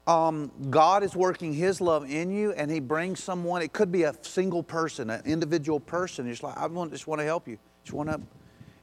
um, 0.07 0.51
God 0.69 1.03
is 1.03 1.15
working 1.15 1.53
His 1.53 1.79
love 1.81 2.09
in 2.09 2.31
you, 2.31 2.51
and 2.51 2.69
He 2.69 2.79
brings 2.79 3.23
someone. 3.23 3.61
It 3.61 3.73
could 3.73 3.91
be 3.91 4.03
a 4.03 4.13
single 4.21 4.61
person, 4.61 5.09
an 5.09 5.21
individual 5.25 5.79
person. 5.79 6.29
It's 6.29 6.43
like 6.43 6.57
I 6.57 6.67
want, 6.67 6.91
just 6.91 7.07
want 7.07 7.19
to 7.19 7.25
help 7.25 7.47
you. 7.47 7.57
Just 7.83 7.93
want 7.93 8.09
to. 8.09 8.21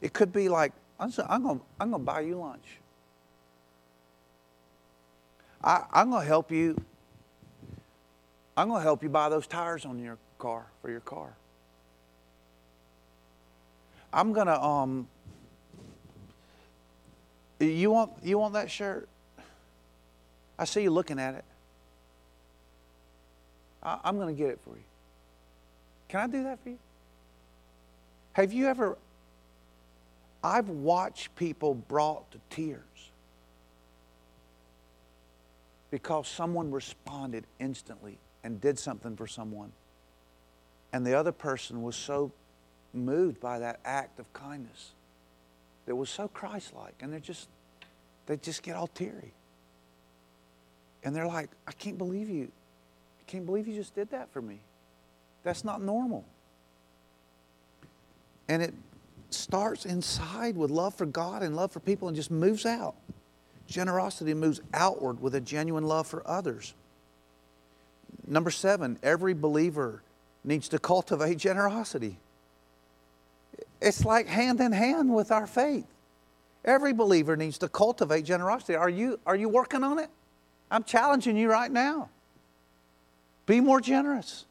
It 0.00 0.12
could 0.12 0.32
be 0.32 0.48
like 0.48 0.72
I'm, 0.98 1.12
I'm 1.28 1.42
going 1.42 1.60
I'm 1.78 1.92
to 1.92 1.98
buy 1.98 2.20
you 2.20 2.38
lunch. 2.38 2.78
I, 5.62 5.84
I'm 5.92 6.10
going 6.10 6.22
to 6.22 6.26
help 6.26 6.50
you. 6.50 6.80
I'm 8.56 8.68
going 8.68 8.80
to 8.80 8.84
help 8.84 9.02
you 9.02 9.08
buy 9.08 9.28
those 9.28 9.46
tires 9.46 9.84
on 9.84 9.98
your 9.98 10.18
car 10.38 10.66
for 10.82 10.90
your 10.90 11.00
car. 11.00 11.34
I'm 14.12 14.32
going 14.32 14.46
to 14.46 14.60
um 14.60 15.08
you 17.66 17.90
want 17.90 18.12
you 18.22 18.38
want 18.38 18.54
that 18.54 18.70
shirt? 18.70 19.08
I 20.58 20.64
see 20.64 20.82
you 20.82 20.90
looking 20.90 21.18
at 21.18 21.34
it. 21.34 21.44
I, 23.82 23.98
I'm 24.04 24.16
going 24.16 24.34
to 24.34 24.42
get 24.42 24.50
it 24.50 24.60
for 24.64 24.70
you. 24.70 24.84
Can 26.08 26.20
I 26.20 26.26
do 26.26 26.42
that 26.44 26.62
for 26.62 26.70
you? 26.70 26.78
Have 28.32 28.52
you 28.52 28.66
ever 28.66 28.96
I've 30.42 30.68
watched 30.68 31.34
people 31.36 31.74
brought 31.74 32.30
to 32.30 32.38
tears 32.50 32.82
because 35.90 36.28
someone 36.28 36.70
responded 36.70 37.44
instantly 37.58 38.18
and 38.44 38.60
did 38.60 38.78
something 38.78 39.16
for 39.16 39.26
someone. 39.26 39.72
And 40.92 41.06
the 41.06 41.14
other 41.14 41.32
person 41.32 41.82
was 41.82 41.96
so 41.96 42.32
moved 42.94 43.40
by 43.40 43.58
that 43.58 43.80
act 43.84 44.18
of 44.18 44.32
kindness 44.32 44.92
that 45.88 45.96
was 45.96 46.10
so 46.10 46.28
Christ-like. 46.28 46.94
And 47.00 47.12
they're 47.12 47.20
just, 47.20 47.48
they 48.26 48.36
just 48.36 48.62
get 48.62 48.76
all 48.76 48.86
teary. 48.86 49.32
And 51.02 51.14
they're 51.14 51.26
like, 51.26 51.50
I 51.66 51.72
can't 51.72 51.98
believe 51.98 52.28
you. 52.28 52.50
I 53.20 53.30
can't 53.30 53.46
believe 53.46 53.66
you 53.66 53.74
just 53.74 53.94
did 53.94 54.10
that 54.10 54.30
for 54.32 54.40
me. 54.40 54.60
That's 55.42 55.64
not 55.64 55.82
normal. 55.82 56.24
And 58.48 58.62
it 58.62 58.74
starts 59.30 59.84
inside 59.84 60.56
with 60.56 60.70
love 60.70 60.94
for 60.94 61.06
God 61.06 61.42
and 61.42 61.54
love 61.56 61.72
for 61.72 61.80
people 61.80 62.08
and 62.08 62.16
just 62.16 62.30
moves 62.30 62.64
out. 62.66 62.94
Generosity 63.66 64.34
moves 64.34 64.60
outward 64.72 65.20
with 65.20 65.34
a 65.34 65.40
genuine 65.40 65.84
love 65.84 66.06
for 66.06 66.26
others. 66.26 66.74
Number 68.26 68.50
seven, 68.50 68.98
every 69.02 69.34
believer 69.34 70.02
needs 70.44 70.68
to 70.70 70.78
cultivate 70.78 71.38
generosity. 71.38 72.18
It's 73.80 74.04
like 74.04 74.26
hand 74.26 74.60
in 74.60 74.72
hand 74.72 75.14
with 75.14 75.30
our 75.30 75.46
faith. 75.46 75.86
Every 76.64 76.92
believer 76.92 77.36
needs 77.36 77.58
to 77.58 77.68
cultivate 77.68 78.24
generosity. 78.24 78.74
Are 78.74 78.88
you, 78.88 79.20
are 79.26 79.36
you 79.36 79.48
working 79.48 79.84
on 79.84 79.98
it? 79.98 80.10
I'm 80.70 80.84
challenging 80.84 81.36
you 81.36 81.50
right 81.50 81.70
now. 81.70 82.10
Be 83.46 83.60
more 83.60 83.80
generous. 83.80 84.44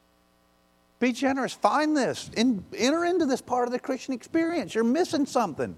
Be 1.00 1.12
generous. 1.12 1.54
Find 1.54 1.96
this. 1.96 2.32
In, 2.36 2.64
enter 2.76 3.06
into 3.06 3.26
this 3.26 3.42
part 3.42 3.68
of 3.68 3.72
the 3.72 3.80
Christian 3.80 4.14
experience. 4.14 4.74
You're 4.74 4.84
missing 4.84 5.26
something. 5.26 5.76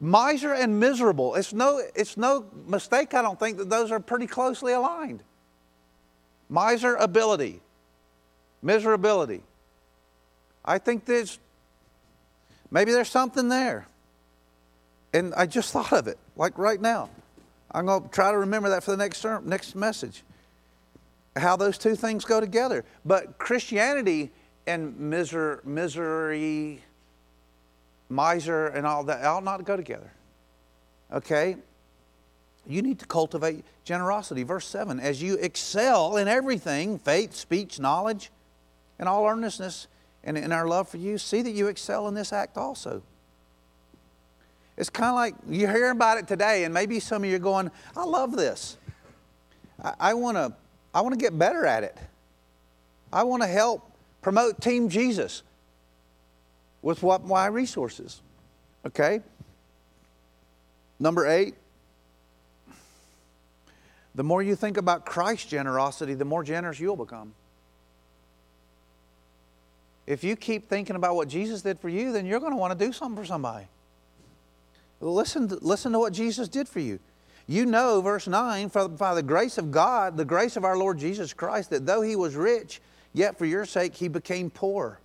Miser 0.00 0.54
and 0.54 0.78
miserable. 0.80 1.34
It's 1.34 1.52
no, 1.52 1.82
it's 1.94 2.16
no 2.16 2.46
mistake, 2.66 3.12
I 3.14 3.22
don't 3.22 3.38
think, 3.38 3.58
that 3.58 3.68
those 3.68 3.90
are 3.90 4.00
pretty 4.00 4.26
closely 4.26 4.72
aligned. 4.72 5.22
Miser 6.48 6.94
ability, 6.96 7.60
miserability. 8.64 9.40
I 10.66 10.78
think 10.78 11.04
there's 11.04 11.38
maybe 12.70 12.92
there's 12.92 13.10
something 13.10 13.48
there. 13.48 13.86
And 15.12 15.34
I 15.34 15.46
just 15.46 15.72
thought 15.72 15.92
of 15.92 16.08
it, 16.08 16.18
like 16.36 16.58
right 16.58 16.80
now. 16.80 17.08
I'm 17.70 17.86
going 17.86 18.02
to 18.02 18.08
try 18.08 18.30
to 18.32 18.38
remember 18.38 18.70
that 18.70 18.84
for 18.84 18.90
the 18.90 18.96
next, 18.96 19.24
next 19.44 19.74
message. 19.74 20.22
How 21.36 21.56
those 21.56 21.78
two 21.78 21.94
things 21.94 22.24
go 22.24 22.40
together. 22.40 22.84
But 23.04 23.38
Christianity 23.38 24.30
and 24.66 24.98
miser, 24.98 25.60
misery, 25.64 26.82
miser, 28.08 28.68
and 28.68 28.86
all 28.86 29.04
that 29.04 29.24
ought 29.24 29.44
not 29.44 29.64
go 29.64 29.76
together. 29.76 30.10
Okay? 31.12 31.56
You 32.66 32.82
need 32.82 32.98
to 33.00 33.06
cultivate 33.06 33.64
generosity. 33.84 34.42
Verse 34.42 34.66
7 34.66 34.98
As 34.98 35.22
you 35.22 35.34
excel 35.34 36.16
in 36.16 36.28
everything 36.28 36.98
faith, 36.98 37.34
speech, 37.34 37.78
knowledge, 37.78 38.30
and 38.98 39.08
all 39.08 39.26
earnestness, 39.26 39.86
and 40.26 40.36
in 40.36 40.52
our 40.52 40.66
love 40.66 40.88
for 40.88 40.98
you, 40.98 41.16
see 41.16 41.40
that 41.40 41.52
you 41.52 41.68
excel 41.68 42.08
in 42.08 42.14
this 42.14 42.32
act 42.32 42.58
also. 42.58 43.00
It's 44.76 44.90
kind 44.90 45.08
of 45.08 45.14
like 45.14 45.34
you 45.48 45.68
hear 45.68 45.90
about 45.90 46.18
it 46.18 46.28
today, 46.28 46.64
and 46.64 46.74
maybe 46.74 47.00
some 47.00 47.22
of 47.24 47.30
you 47.30 47.36
are 47.36 47.38
going, 47.38 47.70
I 47.96 48.04
love 48.04 48.36
this. 48.36 48.76
I, 49.82 49.94
I 50.00 50.14
want 50.14 50.36
to 50.36 50.52
I 50.92 51.00
wanna 51.00 51.16
get 51.16 51.38
better 51.38 51.64
at 51.64 51.84
it. 51.84 51.96
I 53.12 53.22
want 53.22 53.42
to 53.42 53.48
help 53.48 53.90
promote 54.20 54.60
Team 54.60 54.88
Jesus 54.88 55.42
with 56.82 57.02
what 57.02 57.24
my 57.24 57.46
resources. 57.46 58.20
Okay? 58.84 59.20
Number 60.98 61.26
eight, 61.26 61.54
the 64.14 64.24
more 64.24 64.42
you 64.42 64.56
think 64.56 64.78
about 64.78 65.04
Christ's 65.04 65.46
generosity, 65.46 66.14
the 66.14 66.24
more 66.24 66.42
generous 66.42 66.80
you'll 66.80 66.96
become. 66.96 67.34
If 70.06 70.22
you 70.22 70.36
keep 70.36 70.68
thinking 70.68 70.96
about 70.96 71.16
what 71.16 71.28
Jesus 71.28 71.62
did 71.62 71.80
for 71.80 71.88
you, 71.88 72.12
then 72.12 72.26
you're 72.26 72.40
going 72.40 72.52
to 72.52 72.56
want 72.58 72.78
to 72.78 72.86
do 72.86 72.92
something 72.92 73.22
for 73.22 73.26
somebody. 73.26 73.66
Listen 75.00 75.48
to, 75.48 75.56
listen 75.56 75.92
to 75.92 75.98
what 75.98 76.12
Jesus 76.12 76.48
did 76.48 76.68
for 76.68 76.80
you. 76.80 76.98
You 77.48 77.66
know, 77.66 78.00
verse 78.00 78.26
9, 78.26 78.70
for, 78.70 78.88
by 78.88 79.14
the 79.14 79.22
grace 79.22 79.58
of 79.58 79.70
God, 79.70 80.16
the 80.16 80.24
grace 80.24 80.56
of 80.56 80.64
our 80.64 80.76
Lord 80.76 80.98
Jesus 80.98 81.32
Christ, 81.32 81.70
that 81.70 81.86
though 81.86 82.02
he 82.02 82.16
was 82.16 82.34
rich, 82.34 82.80
yet 83.12 83.38
for 83.38 83.46
your 83.46 83.64
sake 83.64 83.94
he 83.94 84.08
became 84.08 84.50
poor, 84.50 84.98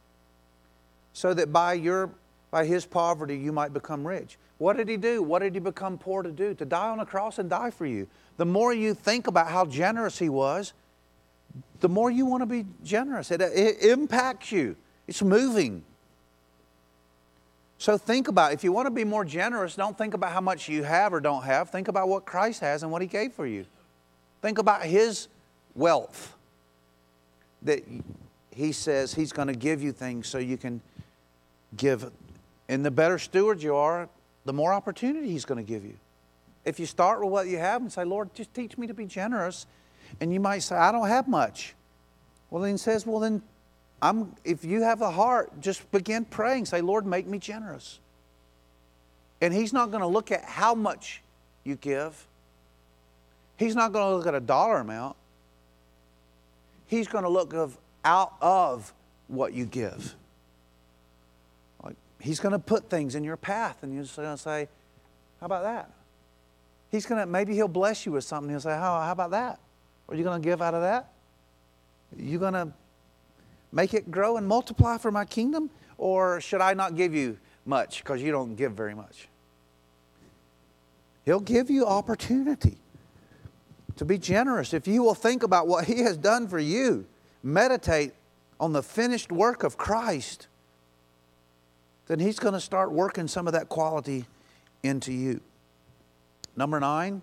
so 1.13 1.33
that 1.33 1.51
by, 1.51 1.73
your, 1.73 2.09
by 2.49 2.65
his 2.65 2.85
poverty 2.85 3.37
you 3.37 3.51
might 3.51 3.73
become 3.73 4.07
rich. 4.07 4.37
What 4.57 4.77
did 4.77 4.87
he 4.87 4.97
do? 4.97 5.21
What 5.21 5.39
did 5.39 5.53
he 5.53 5.59
become 5.59 5.97
poor 5.97 6.23
to 6.23 6.31
do? 6.31 6.53
To 6.53 6.65
die 6.65 6.89
on 6.89 6.99
a 6.99 7.05
cross 7.05 7.37
and 7.37 7.49
die 7.49 7.71
for 7.71 7.85
you. 7.85 8.07
The 8.37 8.45
more 8.45 8.73
you 8.73 8.93
think 8.93 9.27
about 9.27 9.47
how 9.47 9.65
generous 9.65 10.17
he 10.17 10.29
was, 10.29 10.73
the 11.79 11.89
more 11.89 12.09
you 12.09 12.25
want 12.25 12.41
to 12.41 12.45
be 12.45 12.65
generous. 12.83 13.31
It, 13.31 13.41
it 13.41 13.83
impacts 13.83 14.51
you, 14.51 14.75
it's 15.11 15.21
moving. 15.21 15.83
So 17.77 17.97
think 17.97 18.29
about 18.29 18.53
if 18.53 18.63
you 18.63 18.71
want 18.71 18.85
to 18.85 18.91
be 18.91 19.03
more 19.03 19.25
generous, 19.25 19.75
don't 19.75 19.97
think 19.97 20.13
about 20.13 20.31
how 20.31 20.39
much 20.39 20.69
you 20.69 20.83
have 20.83 21.13
or 21.13 21.19
don't 21.19 21.43
have. 21.43 21.69
Think 21.69 21.89
about 21.89 22.07
what 22.07 22.25
Christ 22.25 22.61
has 22.61 22.81
and 22.81 22.93
what 22.93 23.01
He 23.01 23.09
gave 23.09 23.33
for 23.33 23.45
you. 23.45 23.65
Think 24.41 24.57
about 24.57 24.83
His 24.83 25.27
wealth 25.75 26.33
that 27.63 27.83
He 28.51 28.71
says 28.71 29.13
He's 29.13 29.33
going 29.33 29.49
to 29.49 29.53
give 29.53 29.83
you 29.83 29.91
things 29.91 30.29
so 30.29 30.37
you 30.37 30.55
can 30.55 30.79
give. 31.75 32.09
And 32.69 32.85
the 32.85 32.91
better 32.91 33.19
steward 33.19 33.61
you 33.61 33.75
are, 33.75 34.07
the 34.45 34.53
more 34.53 34.71
opportunity 34.71 35.29
He's 35.29 35.43
going 35.43 35.61
to 35.61 35.69
give 35.69 35.83
you. 35.83 35.97
If 36.63 36.79
you 36.79 36.85
start 36.85 37.19
with 37.19 37.31
what 37.31 37.47
you 37.47 37.57
have 37.57 37.81
and 37.81 37.91
say, 37.91 38.05
Lord, 38.05 38.33
just 38.33 38.53
teach 38.53 38.77
me 38.77 38.87
to 38.87 38.93
be 38.93 39.05
generous, 39.05 39.65
and 40.21 40.31
you 40.33 40.39
might 40.39 40.59
say, 40.59 40.77
I 40.77 40.93
don't 40.93 41.09
have 41.09 41.27
much. 41.27 41.73
Well, 42.49 42.63
then 42.63 42.75
He 42.75 42.77
says, 42.77 43.05
Well, 43.05 43.19
then 43.19 43.41
I'm, 44.01 44.35
if 44.43 44.65
you 44.65 44.81
have 44.81 45.01
a 45.01 45.11
heart, 45.11 45.61
just 45.61 45.89
begin 45.91 46.25
praying. 46.25 46.65
Say, 46.65 46.81
Lord, 46.81 47.05
make 47.05 47.27
me 47.27 47.37
generous. 47.37 47.99
And 49.41 49.53
He's 49.53 49.73
not 49.73 49.91
going 49.91 50.01
to 50.01 50.07
look 50.07 50.31
at 50.31 50.43
how 50.43 50.73
much 50.73 51.21
you 51.63 51.75
give, 51.75 52.27
He's 53.57 53.75
not 53.75 53.93
going 53.93 54.11
to 54.11 54.17
look 54.17 54.27
at 54.27 54.35
a 54.35 54.39
dollar 54.39 54.79
amount. 54.79 55.15
He's 56.87 57.07
going 57.07 57.23
to 57.23 57.29
look 57.29 57.53
of, 57.53 57.77
out 58.03 58.33
of 58.41 58.91
what 59.27 59.53
you 59.53 59.65
give. 59.65 60.15
He's 62.21 62.39
going 62.39 62.51
to 62.51 62.59
put 62.59 62.89
things 62.89 63.15
in 63.15 63.23
your 63.23 63.37
path, 63.37 63.81
and 63.81 63.93
you're 63.93 64.03
just 64.03 64.15
going 64.15 64.35
to 64.35 64.41
say, 64.41 64.67
How 65.39 65.45
about 65.47 65.63
that? 65.63 65.89
He's 66.91 67.05
going 67.05 67.19
to, 67.19 67.25
maybe 67.25 67.55
He'll 67.55 67.67
bless 67.67 68.05
you 68.05 68.11
with 68.11 68.23
something. 68.23 68.49
He'll 68.49 68.59
say, 68.59 68.71
How, 68.71 68.99
how 69.01 69.11
about 69.11 69.31
that? 69.31 69.59
Are 70.07 70.15
you 70.15 70.23
going 70.23 70.41
to 70.41 70.45
give 70.45 70.61
out 70.61 70.73
of 70.73 70.81
that? 70.81 71.11
Are 72.17 72.21
you 72.21 72.37
going 72.37 72.53
to 72.53 72.71
make 73.71 73.93
it 73.93 74.11
grow 74.11 74.37
and 74.37 74.47
multiply 74.47 74.97
for 74.97 75.11
my 75.11 75.25
kingdom? 75.25 75.69
Or 75.97 76.41
should 76.41 76.61
I 76.61 76.73
not 76.73 76.95
give 76.95 77.13
you 77.13 77.37
much 77.65 78.03
because 78.03 78.21
you 78.21 78.31
don't 78.31 78.55
give 78.55 78.73
very 78.73 78.95
much? 78.95 79.27
He'll 81.25 81.39
give 81.39 81.69
you 81.69 81.85
opportunity 81.85 82.77
to 83.97 84.05
be 84.05 84.17
generous. 84.17 84.73
If 84.73 84.87
you 84.87 85.03
will 85.03 85.13
think 85.13 85.43
about 85.43 85.67
what 85.67 85.85
He 85.85 85.99
has 85.99 86.17
done 86.17 86.47
for 86.47 86.59
you, 86.59 87.05
meditate 87.43 88.13
on 88.59 88.73
the 88.73 88.81
finished 88.81 89.31
work 89.31 89.63
of 89.63 89.77
Christ, 89.77 90.47
then 92.07 92.19
He's 92.19 92.39
going 92.39 92.53
to 92.53 92.59
start 92.59 92.91
working 92.91 93.27
some 93.27 93.47
of 93.47 93.53
that 93.53 93.69
quality 93.69 94.25
into 94.83 95.13
you. 95.13 95.41
Number 96.55 96.79
nine, 96.79 97.21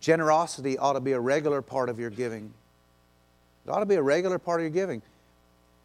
generosity 0.00 0.78
ought 0.78 0.92
to 0.94 1.00
be 1.00 1.12
a 1.12 1.20
regular 1.20 1.60
part 1.60 1.88
of 1.88 1.98
your 1.98 2.10
giving. 2.10 2.52
It 3.66 3.70
ought 3.70 3.80
to 3.80 3.86
be 3.86 3.94
a 3.94 4.02
regular 4.02 4.38
part 4.38 4.60
of 4.60 4.64
your 4.64 4.70
giving. 4.70 5.02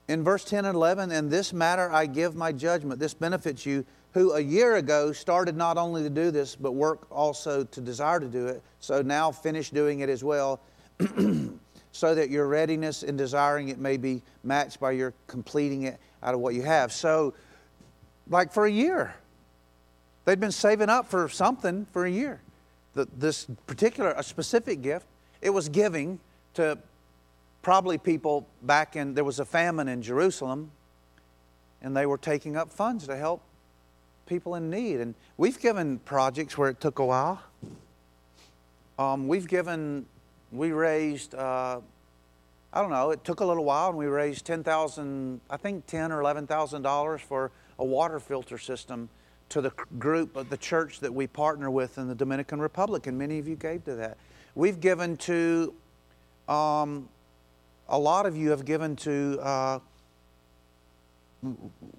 In 0.08 0.24
verse 0.24 0.44
10 0.44 0.66
and 0.66 0.76
11, 0.76 1.12
in 1.12 1.30
this 1.30 1.54
matter 1.54 1.92
I 1.92 2.06
give 2.06 2.36
my 2.36 2.52
judgment. 2.52 3.00
This 3.00 3.14
benefits 3.14 3.66
you, 3.66 3.86
who 4.14 4.34
a 4.34 4.40
year 4.40 4.78
ago 4.78 5.12
started 5.12 5.56
not 5.56 5.78
only 5.78 6.02
to 6.04 6.10
do 6.10 6.32
this, 6.32 6.56
but 6.56 6.72
work 6.72 7.06
also 7.12 7.64
to 7.64 7.82
desire 7.82 8.20
to 8.20 8.28
do 8.28 8.48
it. 8.48 8.64
So 8.80 9.02
now 9.02 9.32
finish 9.32 9.70
doing 9.70 10.00
it 10.00 10.10
as 10.10 10.24
well, 10.24 10.60
so 11.92 12.16
that 12.16 12.30
your 12.30 12.48
readiness 12.48 13.04
in 13.04 13.16
desiring 13.16 13.70
it 13.70 13.78
may 13.78 13.98
be 13.98 14.24
matched 14.44 14.80
by 14.80 14.92
your 14.92 15.14
completing 15.28 15.84
it 15.84 16.00
out 16.24 16.34
of 16.34 16.40
what 16.40 16.56
you 16.56 16.64
have. 16.64 16.92
So, 16.92 17.34
like 18.28 18.52
for 18.52 18.66
a 18.66 18.72
year, 18.72 19.14
they'd 20.26 20.40
been 20.40 20.52
saving 20.52 20.90
up 20.90 21.08
for 21.08 21.30
something 21.30 21.86
for 21.94 22.06
a 22.06 22.12
year. 22.12 22.42
The, 22.96 23.08
this 23.16 23.46
particular, 23.68 24.14
a 24.18 24.24
specific 24.24 24.82
gift, 24.82 25.06
it 25.42 25.52
was 25.52 25.70
giving 25.70 26.20
to 26.56 26.78
probably 27.62 27.98
people 27.98 28.48
back 28.62 28.96
in, 28.96 29.14
there 29.14 29.24
was 29.24 29.40
a 29.40 29.46
famine 29.46 29.88
in 29.88 30.02
Jerusalem, 30.02 30.72
and 31.82 31.96
they 31.96 32.06
were 32.06 32.18
taking 32.18 32.56
up 32.56 32.72
funds 32.72 33.08
to 33.08 33.16
help 33.16 33.42
people 34.26 34.56
in 34.56 34.70
need. 34.70 35.00
And 35.00 35.16
we've 35.38 35.60
given 35.60 36.00
projects 36.00 36.58
where 36.58 36.70
it 36.70 36.80
took 36.80 37.00
a 37.00 37.06
while. 37.06 37.42
Um, 38.98 39.28
we've 39.28 39.48
given, 39.48 40.06
we 40.52 40.72
raised, 40.72 41.34
uh, 41.34 41.80
I 42.74 42.82
don't 42.82 42.92
know, 42.92 43.12
it 43.12 43.24
took 43.24 43.40
a 43.40 43.46
little 43.46 43.64
while, 43.64 43.90
and 43.90 43.98
we 43.98 44.08
raised 44.08 44.46
ten 44.46 44.64
thousand, 44.64 45.42
I 45.50 45.58
think 45.58 45.86
ten 45.88 46.12
or 46.12 46.22
eleven 46.22 46.46
thousand 46.46 46.82
dollars 46.82 47.22
for 47.22 47.52
a 47.78 47.86
water 47.86 48.20
filter 48.20 48.58
system 48.58 49.10
to 49.50 49.62
the 49.62 49.72
group 49.98 50.36
of 50.36 50.50
the 50.50 50.58
church 50.58 51.00
that 51.00 51.14
we 51.14 51.26
partner 51.28 51.72
with 51.72 51.98
in 51.98 52.08
the 52.08 52.16
Dominican 52.16 52.60
Republic, 52.60 53.08
and 53.08 53.18
many 53.18 53.40
of 53.40 53.48
you 53.48 53.56
gave 53.56 53.86
to 53.86 53.96
that. 53.96 54.18
We've 54.54 54.80
given 54.80 55.18
to 55.18 55.74
um, 56.48 57.08
a 57.90 57.98
lot 57.98 58.26
of 58.26 58.38
you 58.38 58.52
have 58.52 58.66
given 58.66 58.96
to 58.98 59.40
uh, 59.42 59.80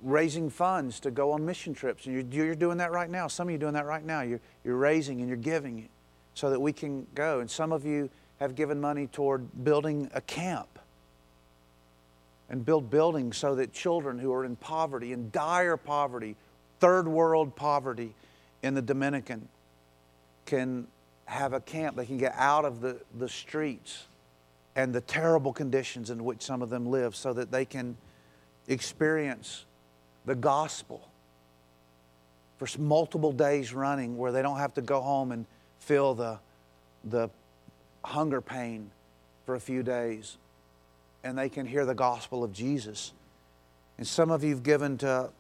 raising 0.03 0.49
funds 0.49 1.01
to 1.01 1.11
go 1.11 1.33
on 1.33 1.45
mission 1.45 1.75
trips. 1.75 2.07
And 2.07 2.33
you're, 2.33 2.47
you're, 2.47 2.55
doing 2.55 2.79
that 2.79 2.93
right 2.93 3.11
now. 3.11 3.27
Some 3.27 3.49
of 3.49 3.51
you 3.51 3.57
are 3.57 3.61
doing 3.61 3.75
that 3.75 3.87
right 3.87 4.05
now. 4.05 4.23
You're, 4.23 4.41
you're 4.65 4.77
raising 4.77 5.21
and 5.21 5.29
you're 5.29 5.37
giving 5.37 5.89
so 6.35 6.51
that 6.51 6.61
we 6.61 6.73
can 6.73 7.07
go. 7.15 7.41
And 7.41 7.51
some 7.51 7.73
of 7.73 7.85
you 7.85 8.09
have 8.39 8.55
given 8.55 8.81
money 8.81 9.07
toward 9.07 9.65
building 9.65 10.11
a 10.15 10.21
camp. 10.21 10.79
and 12.49 12.65
build 12.65 12.91
buildings 12.91 13.37
so 13.37 13.55
that 13.55 13.73
children 13.73 14.19
who 14.19 14.33
are 14.33 14.45
in 14.45 14.57
poverty, 14.57 15.13
in 15.13 15.31
dire 15.31 15.77
poverty, 15.77 16.37
third 16.81 17.07
world 17.07 17.55
poverty 17.55 18.15
in 18.63 18.75
the 18.75 18.83
Dominican, 18.83 19.49
can 20.47 20.87
have 21.27 21.53
a 21.53 21.61
camp. 21.61 21.97
They 21.97 22.07
can 22.07 22.19
get 22.19 22.35
out 22.37 22.65
of 22.65 22.81
the, 22.81 23.01
the 23.19 23.29
streets 23.29 24.07
and 24.77 24.95
the 24.95 25.01
terrible 25.01 25.53
conditions 25.53 26.11
in 26.11 26.25
which 26.25 26.43
some 26.43 26.63
of 26.63 26.71
them 26.71 26.87
live 26.87 27.17
so 27.17 27.33
that 27.33 27.51
they 27.51 27.65
can 27.65 27.97
experience 28.69 29.65
the 30.27 30.35
gospel 30.35 31.09
for 32.59 32.69
multiple 32.79 33.33
days 33.33 33.73
running 33.73 34.17
where 34.17 34.33
they 34.33 34.43
don't 34.43 34.59
have 34.59 34.75
to 34.75 34.83
go 34.83 35.01
home 35.01 35.33
and 35.33 35.47
feel 35.79 36.15
the, 36.15 36.39
the 37.05 37.29
hunger 38.05 38.41
pain 38.41 38.91
for 39.47 39.55
a 39.55 39.61
few 39.61 39.83
days 39.83 40.37
and 41.25 41.37
they 41.37 41.49
can 41.49 41.67
hear 41.67 41.85
the 41.85 41.95
gospel 41.95 42.45
of 42.45 42.53
Jesus. 42.53 43.13
And 43.99 44.07
some 44.07 44.31
of 44.31 44.45
you 44.45 44.51
have 44.51 44.63
given 44.63 44.99
to 44.99 45.31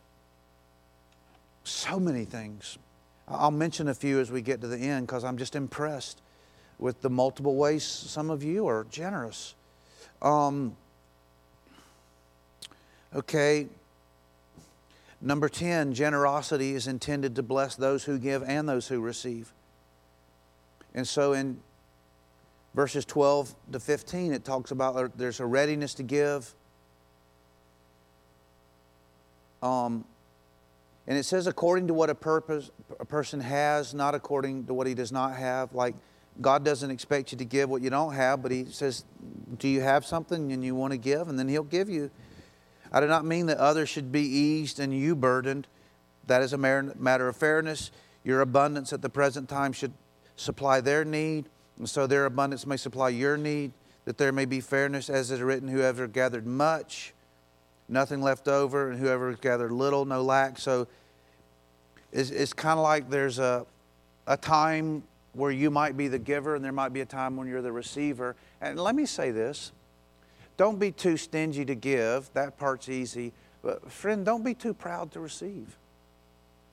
so 1.64 2.00
many 2.00 2.24
things. 2.24 2.78
I'll 3.28 3.50
mention 3.50 3.88
a 3.88 3.94
few 3.94 4.18
as 4.18 4.30
we 4.30 4.42
get 4.42 4.60
to 4.62 4.66
the 4.66 4.78
end 4.78 5.06
because 5.06 5.24
I'm 5.24 5.38
just 5.38 5.54
impressed 5.54 6.20
with 6.80 7.02
the 7.02 7.10
multiple 7.10 7.56
ways 7.56 7.84
some 7.84 8.30
of 8.30 8.42
you 8.42 8.66
are 8.66 8.86
generous. 8.90 9.54
Um, 10.22 10.76
okay. 13.14 13.68
Number 15.20 15.50
10, 15.50 15.92
generosity 15.92 16.74
is 16.74 16.86
intended 16.86 17.36
to 17.36 17.42
bless 17.42 17.76
those 17.76 18.04
who 18.04 18.18
give 18.18 18.42
and 18.42 18.66
those 18.66 18.88
who 18.88 19.00
receive. 19.00 19.52
And 20.94 21.06
so 21.06 21.34
in 21.34 21.60
verses 22.74 23.04
12 23.04 23.54
to 23.72 23.80
15, 23.80 24.32
it 24.32 24.44
talks 24.44 24.70
about 24.70 25.18
there's 25.18 25.40
a 25.40 25.46
readiness 25.46 25.92
to 25.94 26.02
give. 26.02 26.54
Um, 29.62 30.06
and 31.06 31.18
it 31.18 31.24
says 31.24 31.46
according 31.46 31.88
to 31.88 31.94
what 31.94 32.08
a 32.08 32.14
purpose 32.14 32.70
a 32.98 33.04
person 33.04 33.40
has, 33.40 33.92
not 33.92 34.14
according 34.14 34.66
to 34.66 34.74
what 34.74 34.86
he 34.86 34.94
does 34.94 35.12
not 35.12 35.36
have. 35.36 35.74
Like 35.74 35.94
God 36.40 36.64
doesn't 36.64 36.90
expect 36.90 37.32
you 37.32 37.38
to 37.38 37.44
give 37.44 37.68
what 37.68 37.82
you 37.82 37.90
don't 37.90 38.14
have, 38.14 38.42
but 38.42 38.50
He 38.50 38.66
says, 38.66 39.04
Do 39.58 39.68
you 39.68 39.80
have 39.80 40.06
something 40.06 40.52
and 40.52 40.64
you 40.64 40.74
want 40.74 40.92
to 40.92 40.96
give? 40.96 41.28
And 41.28 41.38
then 41.38 41.48
He'll 41.48 41.62
give 41.62 41.88
you. 41.88 42.10
I 42.92 43.00
do 43.00 43.06
not 43.06 43.24
mean 43.24 43.46
that 43.46 43.58
others 43.58 43.88
should 43.88 44.10
be 44.10 44.22
eased 44.22 44.80
and 44.80 44.92
you 44.96 45.14
burdened. 45.14 45.66
That 46.26 46.42
is 46.42 46.52
a 46.52 46.58
matter 46.58 47.28
of 47.28 47.36
fairness. 47.36 47.90
Your 48.24 48.40
abundance 48.40 48.92
at 48.92 49.02
the 49.02 49.08
present 49.08 49.48
time 49.48 49.72
should 49.72 49.92
supply 50.36 50.80
their 50.80 51.04
need, 51.04 51.46
and 51.78 51.88
so 51.88 52.06
their 52.06 52.26
abundance 52.26 52.66
may 52.66 52.76
supply 52.76 53.10
your 53.10 53.36
need, 53.36 53.72
that 54.04 54.18
there 54.18 54.32
may 54.32 54.44
be 54.44 54.60
fairness, 54.60 55.10
as 55.10 55.30
it 55.30 55.34
is 55.34 55.40
written, 55.40 55.68
whoever 55.68 56.06
gathered 56.06 56.46
much, 56.46 57.14
nothing 57.88 58.22
left 58.22 58.48
over, 58.48 58.90
and 58.90 58.98
whoever 58.98 59.32
gathered 59.34 59.72
little, 59.72 60.04
no 60.04 60.22
lack. 60.22 60.58
So 60.58 60.86
it's, 62.12 62.30
it's 62.30 62.52
kind 62.52 62.78
of 62.78 62.82
like 62.82 63.10
there's 63.10 63.38
a, 63.38 63.66
a 64.26 64.36
time 64.36 65.02
where 65.32 65.50
you 65.50 65.70
might 65.70 65.96
be 65.96 66.08
the 66.08 66.18
giver 66.18 66.54
and 66.54 66.64
there 66.64 66.72
might 66.72 66.92
be 66.92 67.00
a 67.00 67.06
time 67.06 67.36
when 67.36 67.46
you're 67.46 67.62
the 67.62 67.72
receiver. 67.72 68.36
And 68.60 68.78
let 68.78 68.94
me 68.94 69.06
say 69.06 69.30
this 69.30 69.72
don't 70.56 70.78
be 70.78 70.92
too 70.92 71.16
stingy 71.16 71.64
to 71.64 71.74
give, 71.74 72.30
that 72.34 72.58
part's 72.58 72.88
easy. 72.88 73.32
But, 73.62 73.90
friend, 73.90 74.24
don't 74.24 74.44
be 74.44 74.54
too 74.54 74.74
proud 74.74 75.12
to 75.12 75.20
receive. 75.20 75.76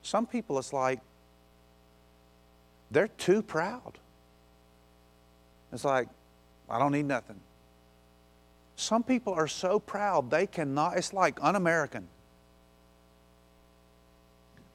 Some 0.02 0.26
people, 0.26 0.58
it's 0.58 0.72
like 0.72 1.00
they're 2.90 3.08
too 3.08 3.42
proud. 3.42 3.98
It's 5.72 5.84
like, 5.84 6.08
I 6.68 6.78
don't 6.78 6.92
need 6.92 7.06
nothing. 7.06 7.40
Some 8.76 9.02
people 9.02 9.32
are 9.34 9.48
so 9.48 9.78
proud 9.78 10.30
they 10.30 10.46
cannot, 10.46 10.96
it's 10.96 11.12
like 11.12 11.38
un 11.42 11.56
American 11.56 12.08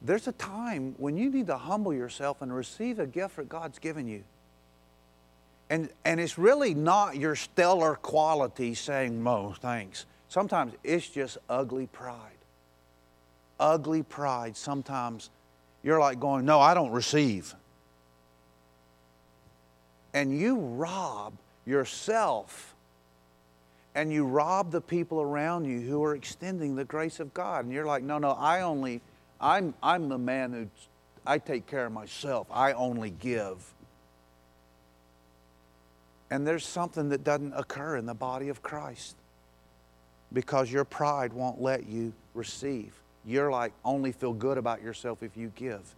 there's 0.04 0.28
a 0.28 0.32
time 0.32 0.94
when 0.98 1.16
you 1.16 1.30
need 1.30 1.46
to 1.46 1.56
humble 1.56 1.94
yourself 1.94 2.42
and 2.42 2.54
receive 2.54 2.98
a 2.98 3.06
gift 3.06 3.36
that 3.36 3.48
God's 3.48 3.78
given 3.78 4.06
you. 4.06 4.22
And, 5.70 5.88
and 6.04 6.20
it's 6.20 6.36
really 6.36 6.74
not 6.74 7.16
your 7.16 7.34
stellar 7.34 7.94
quality 7.94 8.74
saying, 8.74 9.22
Mo, 9.22 9.54
thanks. 9.60 10.04
Sometimes 10.28 10.74
it's 10.84 11.08
just 11.08 11.38
ugly 11.48 11.86
pride. 11.86 12.18
Ugly 13.58 14.02
pride. 14.02 14.58
Sometimes 14.58 15.30
you're 15.82 16.00
like 16.00 16.20
going, 16.20 16.44
No, 16.44 16.60
I 16.60 16.74
don't 16.74 16.92
receive. 16.92 17.54
And 20.12 20.38
you 20.38 20.56
rob 20.56 21.32
yourself 21.64 22.74
and 23.94 24.12
you 24.12 24.26
rob 24.26 24.70
the 24.70 24.80
people 24.80 25.22
around 25.22 25.64
you 25.64 25.80
who 25.80 26.04
are 26.04 26.14
extending 26.14 26.74
the 26.74 26.84
grace 26.84 27.20
of 27.20 27.32
God. 27.32 27.64
And 27.64 27.72
you're 27.72 27.86
like, 27.86 28.02
No, 28.02 28.18
no, 28.18 28.32
I 28.32 28.60
only 28.60 29.00
I'm, 29.40 29.74
I'm 29.82 30.08
the 30.08 30.18
man 30.18 30.52
who 30.52 30.68
I 31.26 31.38
take 31.38 31.66
care 31.66 31.86
of 31.86 31.92
myself. 31.92 32.46
I 32.50 32.72
only 32.72 33.10
give. 33.10 33.72
And 36.30 36.46
there's 36.46 36.66
something 36.66 37.10
that 37.10 37.24
doesn't 37.24 37.52
occur 37.54 37.96
in 37.96 38.06
the 38.06 38.14
body 38.14 38.48
of 38.48 38.62
Christ 38.62 39.16
because 40.32 40.70
your 40.70 40.84
pride 40.84 41.32
won't 41.32 41.60
let 41.60 41.86
you 41.86 42.12
receive. 42.34 42.92
You're 43.24 43.50
like 43.50 43.72
only 43.84 44.12
feel 44.12 44.32
good 44.32 44.58
about 44.58 44.82
yourself 44.82 45.22
if 45.22 45.36
you 45.36 45.52
give. 45.54 45.94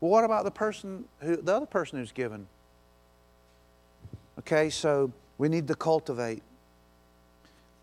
Well, 0.00 0.10
what 0.10 0.24
about 0.24 0.44
the 0.44 0.50
person 0.50 1.04
who 1.20 1.36
the 1.36 1.54
other 1.54 1.66
person 1.66 1.98
who's 1.98 2.12
given? 2.12 2.46
Okay, 4.38 4.70
so 4.70 5.12
we 5.38 5.48
need 5.48 5.68
to 5.68 5.74
cultivate 5.74 6.42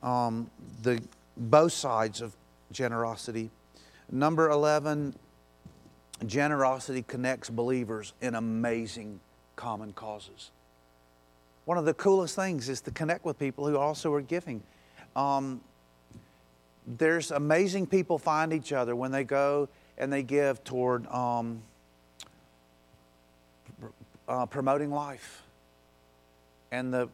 um, 0.01 0.49
the 0.81 1.01
both 1.37 1.73
sides 1.73 2.21
of 2.21 2.35
generosity. 2.71 3.49
Number 4.11 4.49
11, 4.49 5.15
generosity 6.25 7.03
connects 7.03 7.49
believers 7.49 8.13
in 8.21 8.35
amazing 8.35 9.19
common 9.55 9.93
causes. 9.93 10.51
One 11.65 11.77
of 11.77 11.85
the 11.85 11.93
coolest 11.93 12.35
things 12.35 12.69
is 12.69 12.81
to 12.81 12.91
connect 12.91 13.23
with 13.23 13.37
people 13.37 13.67
who 13.67 13.77
also 13.77 14.11
are 14.13 14.21
giving. 14.21 14.63
Um, 15.15 15.61
there's 16.87 17.29
amazing 17.29 17.85
people 17.85 18.17
find 18.17 18.51
each 18.51 18.73
other 18.73 18.95
when 18.95 19.11
they 19.11 19.23
go 19.23 19.69
and 19.97 20.11
they 20.11 20.23
give 20.23 20.63
toward 20.63 21.05
um, 21.07 21.61
uh, 24.27 24.47
promoting 24.47 24.89
life. 24.89 25.43
And 26.71 26.91
the 26.91 27.09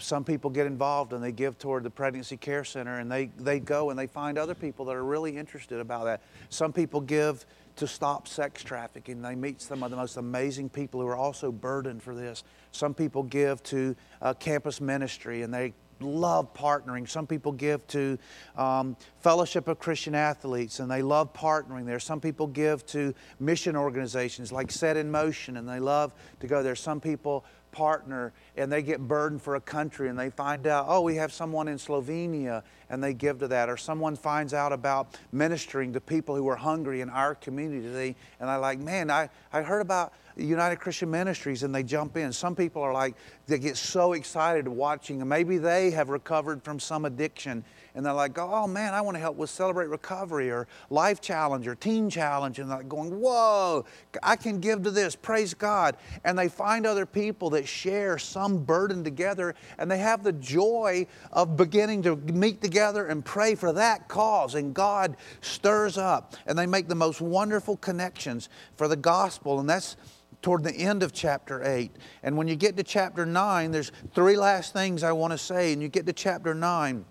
some 0.00 0.24
people 0.24 0.50
get 0.50 0.66
involved 0.66 1.12
and 1.12 1.22
they 1.22 1.32
give 1.32 1.58
toward 1.58 1.84
the 1.84 1.90
pregnancy 1.90 2.36
care 2.36 2.64
center 2.64 2.98
and 2.98 3.10
they, 3.10 3.26
they 3.38 3.60
go 3.60 3.90
and 3.90 3.98
they 3.98 4.06
find 4.06 4.38
other 4.38 4.54
people 4.54 4.84
that 4.86 4.96
are 4.96 5.04
really 5.04 5.36
interested 5.36 5.80
about 5.80 6.04
that. 6.04 6.22
Some 6.48 6.72
people 6.72 7.00
give 7.00 7.44
to 7.76 7.86
stop 7.86 8.26
sex 8.26 8.62
trafficking. 8.62 9.22
They 9.22 9.34
meet 9.34 9.62
some 9.62 9.82
of 9.82 9.90
the 9.90 9.96
most 9.96 10.16
amazing 10.16 10.68
people 10.68 11.00
who 11.00 11.06
are 11.06 11.16
also 11.16 11.52
burdened 11.52 12.02
for 12.02 12.14
this. 12.14 12.44
Some 12.72 12.94
people 12.94 13.22
give 13.22 13.62
to 13.64 13.94
uh, 14.20 14.34
campus 14.34 14.80
ministry 14.80 15.42
and 15.42 15.54
they 15.54 15.74
love 16.00 16.52
partnering. 16.54 17.08
Some 17.08 17.26
people 17.26 17.52
give 17.52 17.86
to 17.88 18.18
um, 18.56 18.96
Fellowship 19.20 19.68
of 19.68 19.78
Christian 19.78 20.14
Athletes 20.14 20.80
and 20.80 20.90
they 20.90 21.02
love 21.02 21.32
partnering 21.32 21.86
there. 21.86 22.00
Some 22.00 22.20
people 22.20 22.46
give 22.46 22.84
to 22.86 23.14
mission 23.40 23.76
organizations 23.76 24.52
like 24.52 24.70
Set 24.70 24.96
in 24.96 25.10
Motion 25.10 25.56
and 25.56 25.68
they 25.68 25.80
love 25.80 26.14
to 26.40 26.46
go 26.46 26.62
there. 26.62 26.74
Some 26.74 27.00
people 27.00 27.44
partner 27.78 28.32
and 28.56 28.72
they 28.72 28.82
get 28.82 28.98
burdened 29.06 29.40
for 29.40 29.54
a 29.54 29.60
country 29.60 30.08
and 30.08 30.18
they 30.18 30.30
find 30.30 30.66
out, 30.66 30.86
oh, 30.88 31.00
we 31.00 31.14
have 31.14 31.32
someone 31.32 31.68
in 31.68 31.76
Slovenia 31.76 32.64
and 32.90 33.00
they 33.00 33.14
give 33.14 33.38
to 33.38 33.46
that. 33.46 33.68
Or 33.68 33.76
someone 33.76 34.16
finds 34.16 34.52
out 34.52 34.72
about 34.72 35.16
ministering 35.30 35.92
to 35.92 36.00
people 36.00 36.34
who 36.34 36.48
are 36.48 36.56
hungry 36.56 37.02
in 37.02 37.08
our 37.08 37.36
community 37.36 38.16
and 38.40 38.48
they're 38.48 38.58
like, 38.58 38.80
man, 38.80 39.12
I, 39.12 39.30
I 39.52 39.62
heard 39.62 39.80
about 39.80 40.12
United 40.36 40.80
Christian 40.80 41.08
Ministries 41.08 41.62
and 41.62 41.72
they 41.72 41.84
jump 41.84 42.16
in. 42.16 42.32
Some 42.32 42.56
people 42.56 42.82
are 42.82 42.92
like, 42.92 43.14
they 43.46 43.60
get 43.60 43.76
so 43.76 44.14
excited 44.14 44.66
watching, 44.66 45.20
and 45.20 45.28
maybe 45.28 45.58
they 45.58 45.92
have 45.92 46.08
recovered 46.08 46.64
from 46.64 46.80
some 46.80 47.04
addiction 47.04 47.64
and 47.94 48.04
they're 48.04 48.12
like, 48.12 48.38
oh 48.38 48.66
man, 48.66 48.94
I 48.94 49.00
want 49.00 49.16
to 49.16 49.20
help 49.20 49.36
with 49.36 49.50
Celebrate 49.50 49.88
Recovery 49.88 50.50
or 50.50 50.68
Life 50.90 51.20
Challenge 51.20 51.66
or 51.66 51.74
Teen 51.74 52.10
Challenge. 52.10 52.58
And 52.58 52.70
they're 52.70 52.82
going, 52.82 53.18
whoa, 53.18 53.84
I 54.22 54.36
can 54.36 54.60
give 54.60 54.82
to 54.84 54.90
this, 54.90 55.16
praise 55.16 55.54
God. 55.54 55.96
And 56.24 56.38
they 56.38 56.48
find 56.48 56.86
other 56.86 57.06
people 57.06 57.50
that 57.50 57.66
share 57.66 58.18
some 58.18 58.64
burden 58.64 59.02
together 59.02 59.54
and 59.78 59.90
they 59.90 59.98
have 59.98 60.22
the 60.22 60.32
joy 60.32 61.06
of 61.32 61.56
beginning 61.56 62.02
to 62.02 62.16
meet 62.16 62.60
together 62.60 63.06
and 63.06 63.24
pray 63.24 63.54
for 63.54 63.72
that 63.72 64.08
cause. 64.08 64.54
And 64.54 64.74
God 64.74 65.16
stirs 65.40 65.98
up 65.98 66.34
and 66.46 66.58
they 66.58 66.66
make 66.66 66.88
the 66.88 66.94
most 66.94 67.20
wonderful 67.20 67.76
connections 67.76 68.48
for 68.76 68.88
the 68.88 68.96
gospel. 68.96 69.60
And 69.60 69.68
that's 69.68 69.96
toward 70.42 70.62
the 70.62 70.74
end 70.74 71.02
of 71.02 71.12
chapter 71.12 71.64
8. 71.64 71.90
And 72.22 72.36
when 72.36 72.48
you 72.48 72.56
get 72.56 72.76
to 72.76 72.82
chapter 72.82 73.26
9, 73.26 73.70
there's 73.70 73.90
three 74.14 74.36
last 74.36 74.72
things 74.72 75.02
I 75.02 75.12
want 75.12 75.32
to 75.32 75.38
say. 75.38 75.72
And 75.72 75.82
you 75.82 75.88
get 75.88 76.06
to 76.06 76.12
chapter 76.12 76.54
9 76.54 77.04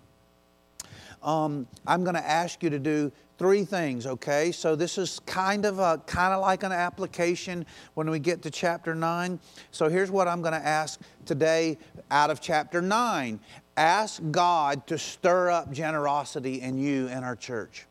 um, 1.22 1.66
I'm 1.86 2.04
going 2.04 2.16
to 2.16 2.26
ask 2.26 2.62
you 2.62 2.70
to 2.70 2.78
do 2.78 3.12
three 3.38 3.64
things, 3.64 4.06
okay? 4.06 4.52
So 4.52 4.74
this 4.74 4.98
is 4.98 5.20
kind 5.20 5.64
of 5.64 5.78
a 5.78 5.98
kind 6.06 6.34
of 6.34 6.40
like 6.40 6.64
an 6.64 6.72
application 6.72 7.64
when 7.94 8.10
we 8.10 8.18
get 8.18 8.42
to 8.42 8.50
chapter 8.50 8.94
9. 8.94 9.38
So 9.70 9.88
here's 9.88 10.10
what 10.10 10.28
I'm 10.28 10.42
going 10.42 10.54
to 10.54 10.66
ask 10.66 11.00
today 11.24 11.78
out 12.10 12.30
of 12.30 12.40
chapter 12.40 12.82
9. 12.82 13.38
Ask 13.76 14.20
God 14.30 14.86
to 14.88 14.98
stir 14.98 15.50
up 15.50 15.72
generosity 15.72 16.60
in 16.60 16.78
you 16.78 17.06
and 17.08 17.24
our 17.24 17.36
church. 17.36 17.86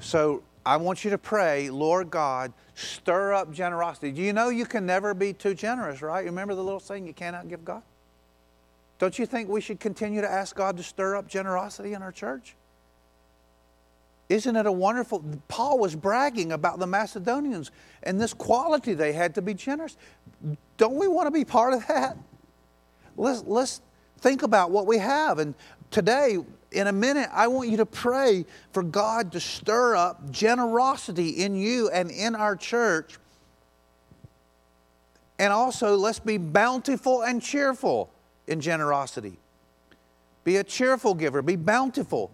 So 0.00 0.42
I 0.66 0.76
want 0.76 1.04
you 1.04 1.10
to 1.10 1.18
pray, 1.18 1.70
Lord 1.70 2.10
God, 2.10 2.52
stir 2.74 3.32
up 3.32 3.50
generosity. 3.50 4.12
Do 4.12 4.20
you 4.20 4.34
know 4.34 4.50
you 4.50 4.66
can 4.66 4.84
never 4.84 5.14
be 5.14 5.32
too 5.32 5.54
generous, 5.54 6.02
right? 6.02 6.20
You 6.20 6.26
remember 6.26 6.54
the 6.54 6.62
little 6.62 6.80
saying, 6.80 7.06
you 7.06 7.14
cannot 7.14 7.48
give 7.48 7.64
God? 7.64 7.82
Don't 8.98 9.18
you 9.18 9.26
think 9.26 9.48
we 9.48 9.60
should 9.60 9.78
continue 9.78 10.20
to 10.20 10.30
ask 10.30 10.56
God 10.56 10.76
to 10.76 10.82
stir 10.82 11.16
up 11.16 11.28
generosity 11.28 11.94
in 11.94 12.02
our 12.02 12.12
church? 12.12 12.56
Isn't 14.28 14.56
it 14.56 14.66
a 14.66 14.72
wonderful? 14.72 15.24
Paul 15.46 15.78
was 15.78 15.96
bragging 15.96 16.52
about 16.52 16.78
the 16.78 16.86
Macedonians 16.86 17.70
and 18.02 18.20
this 18.20 18.34
quality 18.34 18.92
they 18.92 19.12
had 19.12 19.34
to 19.36 19.42
be 19.42 19.54
generous. 19.54 19.96
Don't 20.76 20.96
we 20.96 21.08
want 21.08 21.26
to 21.28 21.30
be 21.30 21.44
part 21.44 21.72
of 21.72 21.86
that? 21.86 22.16
Let's, 23.16 23.42
let's 23.46 23.80
think 24.18 24.42
about 24.42 24.70
what 24.70 24.86
we 24.86 24.98
have. 24.98 25.38
And 25.38 25.54
today, 25.90 26.38
in 26.72 26.86
a 26.88 26.92
minute, 26.92 27.30
I 27.32 27.46
want 27.46 27.70
you 27.70 27.78
to 27.78 27.86
pray 27.86 28.44
for 28.72 28.82
God 28.82 29.32
to 29.32 29.40
stir 29.40 29.96
up 29.96 30.30
generosity 30.30 31.30
in 31.30 31.54
you 31.54 31.88
and 31.88 32.10
in 32.10 32.34
our 32.34 32.54
church. 32.54 33.18
And 35.38 35.52
also, 35.52 35.96
let's 35.96 36.18
be 36.18 36.36
bountiful 36.36 37.22
and 37.22 37.40
cheerful 37.40 38.10
in 38.48 38.60
generosity. 38.60 39.38
Be 40.44 40.56
a 40.56 40.64
cheerful 40.64 41.14
giver, 41.14 41.42
be 41.42 41.56
bountiful. 41.56 42.30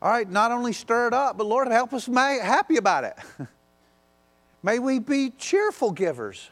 All 0.00 0.10
right, 0.10 0.28
not 0.28 0.50
only 0.50 0.72
stir 0.72 1.08
it 1.08 1.12
up, 1.12 1.36
but 1.36 1.46
Lord, 1.46 1.68
help 1.68 1.92
us 1.92 2.08
make 2.08 2.40
happy 2.40 2.76
about 2.76 3.04
it. 3.04 3.16
May 4.62 4.78
we 4.78 4.98
be 4.98 5.30
cheerful 5.30 5.90
givers. 5.90 6.50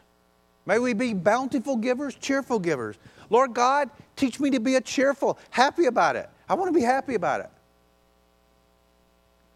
May 0.67 0.79
we 0.79 0.93
be 0.93 1.15
bountiful 1.15 1.77
givers, 1.77 2.15
cheerful 2.15 2.59
givers. 2.59 2.99
Lord 3.31 3.55
God, 3.55 3.91
teach 4.17 4.41
me 4.41 4.51
to 4.51 4.61
be 4.61 4.75
a 4.75 4.81
cheerful, 4.81 5.39
happy 5.51 5.87
about 5.87 6.17
it. 6.17 6.29
I 6.49 6.55
want 6.55 6.69
to 6.73 6.79
be 6.79 6.85
happy 6.85 7.15
about 7.15 7.41
it. 7.41 7.51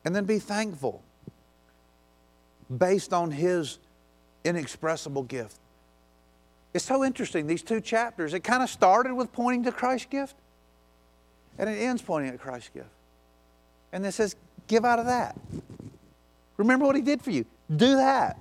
And 0.05 0.17
then 0.17 0.25
be 0.25 0.39
thankful 0.39 1.03
based 2.79 3.13
on 3.13 3.31
His 3.31 3.79
inexpressible 4.45 5.25
gift. 5.25 5.57
It's 6.75 6.85
so 6.85 7.05
interesting, 7.05 7.47
these 7.47 7.63
two 7.63 7.81
chapters. 7.81 8.33
It 8.33 8.41
kind 8.41 8.63
of 8.63 8.71
started 8.71 9.15
with 9.15 9.33
pointing 9.33 9.65
to 9.65 9.73
Christ's 9.73 10.07
gift, 10.07 10.37
and 11.59 11.69
it 11.69 11.75
ends 11.75 12.01
pointing 12.01 12.33
at 12.33 12.41
Christ's 12.41 12.71
gift. 12.71 12.89
And 13.93 14.07
it 14.07 14.13
says, 14.13 14.37
give 14.69 14.85
out 14.85 14.99
of 14.99 15.07
that. 15.07 15.37
Remember 16.57 16.87
what 16.87 16.97
He 16.97 17.03
did 17.03 17.21
for 17.21 17.31
you. 17.31 17.45
Do 17.75 17.97
that. 17.97 18.39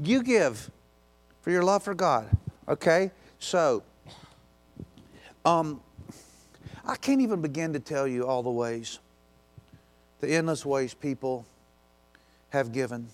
You 0.00 0.22
give 0.22 0.70
for 1.42 1.50
your 1.50 1.62
love 1.62 1.82
for 1.82 1.94
God. 1.94 2.28
Okay? 2.68 3.12
So, 3.38 3.82
um, 5.44 5.80
I 6.84 6.96
can't 6.96 7.20
even 7.20 7.40
begin 7.40 7.72
to 7.74 7.80
tell 7.80 8.08
you 8.08 8.26
all 8.26 8.42
the 8.42 8.50
ways, 8.50 8.98
the 10.20 10.28
endless 10.28 10.66
ways 10.66 10.92
people 10.92 11.46
have 12.50 12.72
given, 12.72 13.08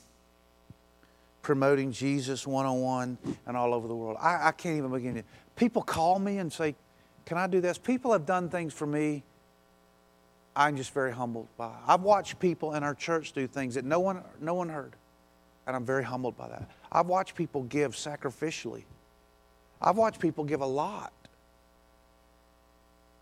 promoting 1.42 1.92
Jesus 1.92 2.46
one 2.46 2.66
on 2.66 2.81
one 2.81 3.18
and 3.46 3.57
all 3.57 3.74
over 3.74 3.88
the 3.88 3.94
world. 3.94 4.16
I, 4.20 4.48
I 4.48 4.53
can't 4.53 4.76
even 4.76 4.90
begin 4.90 5.14
to. 5.16 5.22
People 5.57 5.83
call 5.83 6.18
me 6.18 6.38
and 6.38 6.53
say, 6.53 6.74
Can 7.26 7.38
I 7.38 7.46
do 7.46 7.61
this? 7.61 7.79
People 7.79 8.12
have 8.12 8.26
done 8.26 8.48
things 8.48 8.72
for 8.72 8.87
me 8.87 9.22
I'm 10.55 10.76
just 10.76 10.92
very 10.92 11.12
humbled 11.12 11.48
by. 11.57 11.72
I've 11.87 12.03
watched 12.03 12.38
people 12.38 12.74
in 12.74 12.83
our 12.83 12.94
church 12.94 13.33
do 13.33 13.46
things 13.46 13.74
that 13.76 13.85
no 13.85 14.00
one, 14.00 14.22
no 14.40 14.55
one 14.55 14.68
heard, 14.68 14.94
and 15.66 15.76
I'm 15.76 15.85
very 15.85 16.05
humbled 16.05 16.37
by 16.37 16.48
that. 16.48 16.68
I've 16.90 17.07
watched 17.07 17.37
people 17.37 17.62
give 17.62 17.92
sacrificially. 17.92 18.85
I've 19.81 19.96
watched 19.96 20.20
people 20.20 20.44
give 20.44 20.61
a 20.61 20.66
lot. 20.66 21.12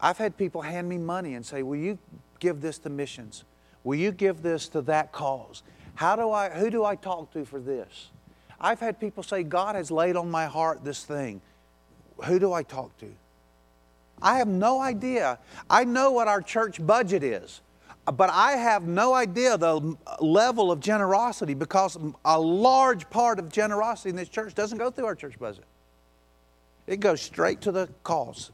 I've 0.00 0.18
had 0.18 0.37
people 0.37 0.62
hand 0.62 0.88
me 0.88 0.96
money 0.96 1.35
and 1.35 1.44
say, 1.44 1.62
Will 1.62 1.76
you 1.76 1.98
give 2.40 2.61
this 2.61 2.78
to 2.78 2.90
missions? 2.90 3.44
Will 3.85 3.96
you 3.96 4.11
give 4.11 4.42
this 4.42 4.68
to 4.70 4.83
that 4.83 5.12
cause? 5.12 5.62
How 5.98 6.14
do 6.14 6.30
I, 6.30 6.48
who 6.48 6.70
do 6.70 6.84
I 6.84 6.94
talk 6.94 7.32
to 7.32 7.44
for 7.44 7.58
this? 7.58 8.11
I've 8.61 8.78
had 8.78 9.00
people 9.00 9.24
say, 9.24 9.42
God 9.42 9.74
has 9.74 9.90
laid 9.90 10.14
on 10.14 10.30
my 10.30 10.46
heart 10.46 10.84
this 10.84 11.02
thing. 11.02 11.40
Who 12.24 12.38
do 12.38 12.52
I 12.52 12.62
talk 12.62 12.96
to? 12.98 13.08
I 14.22 14.38
have 14.38 14.46
no 14.46 14.80
idea. 14.80 15.40
I 15.68 15.82
know 15.82 16.12
what 16.12 16.28
our 16.28 16.40
church 16.40 16.87
budget 16.87 17.24
is, 17.24 17.62
but 18.14 18.30
I 18.30 18.52
have 18.52 18.84
no 18.84 19.12
idea 19.12 19.58
the 19.58 19.96
level 20.20 20.70
of 20.70 20.78
generosity 20.78 21.54
because 21.54 21.98
a 22.24 22.38
large 22.38 23.11
part 23.11 23.40
of 23.40 23.50
generosity 23.50 24.11
in 24.11 24.14
this 24.14 24.28
church 24.28 24.54
doesn't 24.54 24.78
go 24.78 24.92
through 24.92 25.06
our 25.06 25.16
church 25.16 25.37
budget. 25.37 25.64
It 26.87 27.00
goes 27.00 27.20
straight 27.20 27.61
to 27.62 27.72
the 27.72 27.88
cause. 28.04 28.52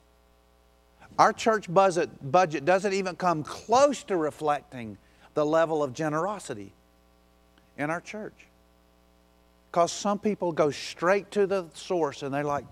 Our 1.18 1.34
church 1.34 1.72
budget, 1.72 2.08
budget 2.32 2.64
doesn't 2.64 2.94
even 2.94 3.16
come 3.16 3.42
close 3.44 4.02
to 4.04 4.16
reflecting 4.16 4.96
the 5.34 5.44
level 5.44 5.82
of 5.82 5.92
generosity 5.92 6.72
in 7.78 7.90
our 7.90 8.00
church. 8.00 8.46
Because 9.70 9.92
some 9.92 10.18
people 10.18 10.52
go 10.52 10.70
straight 10.70 11.30
to 11.32 11.46
the 11.46 11.66
source 11.74 12.22
and 12.22 12.32
they're 12.32 12.44
like, 12.44 12.64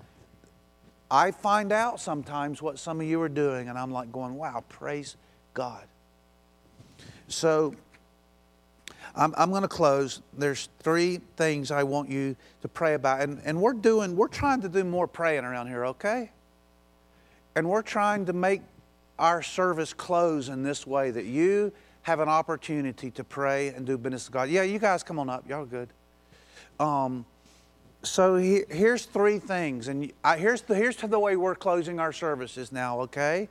I 1.11 1.31
find 1.31 1.73
out 1.73 2.01
sometimes 2.01 2.63
what 2.63 2.79
some 2.79 3.01
of 3.01 3.07
you 3.07 3.21
are 3.21 3.29
doing, 3.29 3.69
and 3.69 3.79
I'm 3.79 3.91
like 3.91 4.11
going, 4.11 4.35
wow, 4.35 4.65
praise 4.69 5.17
God. 5.53 5.85
So 7.29 7.75
I'm, 9.15 9.35
I'm 9.37 9.51
going 9.51 9.63
to 9.63 9.69
close. 9.69 10.23
There's 10.33 10.71
three 10.79 11.21
things 11.37 11.71
I 11.71 11.83
want 11.83 12.09
you 12.09 12.35
to 12.63 12.69
pray 12.69 12.95
about. 12.95 13.21
And, 13.21 13.43
and 13.45 13.61
we're 13.61 13.75
doing, 13.75 14.17
we're 14.17 14.29
trying 14.29 14.63
to 14.63 14.71
do 14.71 14.85
more 14.85 15.07
praying 15.07 15.45
around 15.45 15.67
here, 15.67 15.85
okay? 15.87 16.31
And 17.55 17.69
we're 17.69 17.83
trying 17.83 18.25
to 18.27 18.33
make 18.33 18.63
our 19.19 19.43
service 19.43 19.93
close 19.93 20.49
in 20.49 20.63
this 20.63 20.87
way 20.87 21.11
that 21.11 21.27
you 21.27 21.73
have 22.03 22.21
an 22.21 22.29
opportunity 22.29 23.11
to 23.13 23.25
pray 23.25 23.69
and 23.69 23.87
do 23.87 23.97
business 23.97 24.27
with 24.27 24.33
God. 24.33 24.49
Yeah, 24.49 24.63
you 24.63 24.79
guys 24.79 25.03
come 25.03 25.19
on 25.19 25.29
up. 25.29 25.49
Y'all 25.49 25.65
good. 25.65 25.89
Um, 26.81 27.25
so 28.03 28.37
he, 28.37 28.65
here's 28.69 29.05
three 29.05 29.39
things, 29.39 29.87
and 29.87 30.13
I, 30.25 30.37
here's, 30.37 30.63
the, 30.63 30.75
here's 30.75 30.97
the 30.97 31.19
way 31.19 31.37
we're 31.37 31.55
closing 31.55 32.01
our 32.01 32.13
services 32.13 32.73
now, 32.73 33.01
okay? 33.03 33.49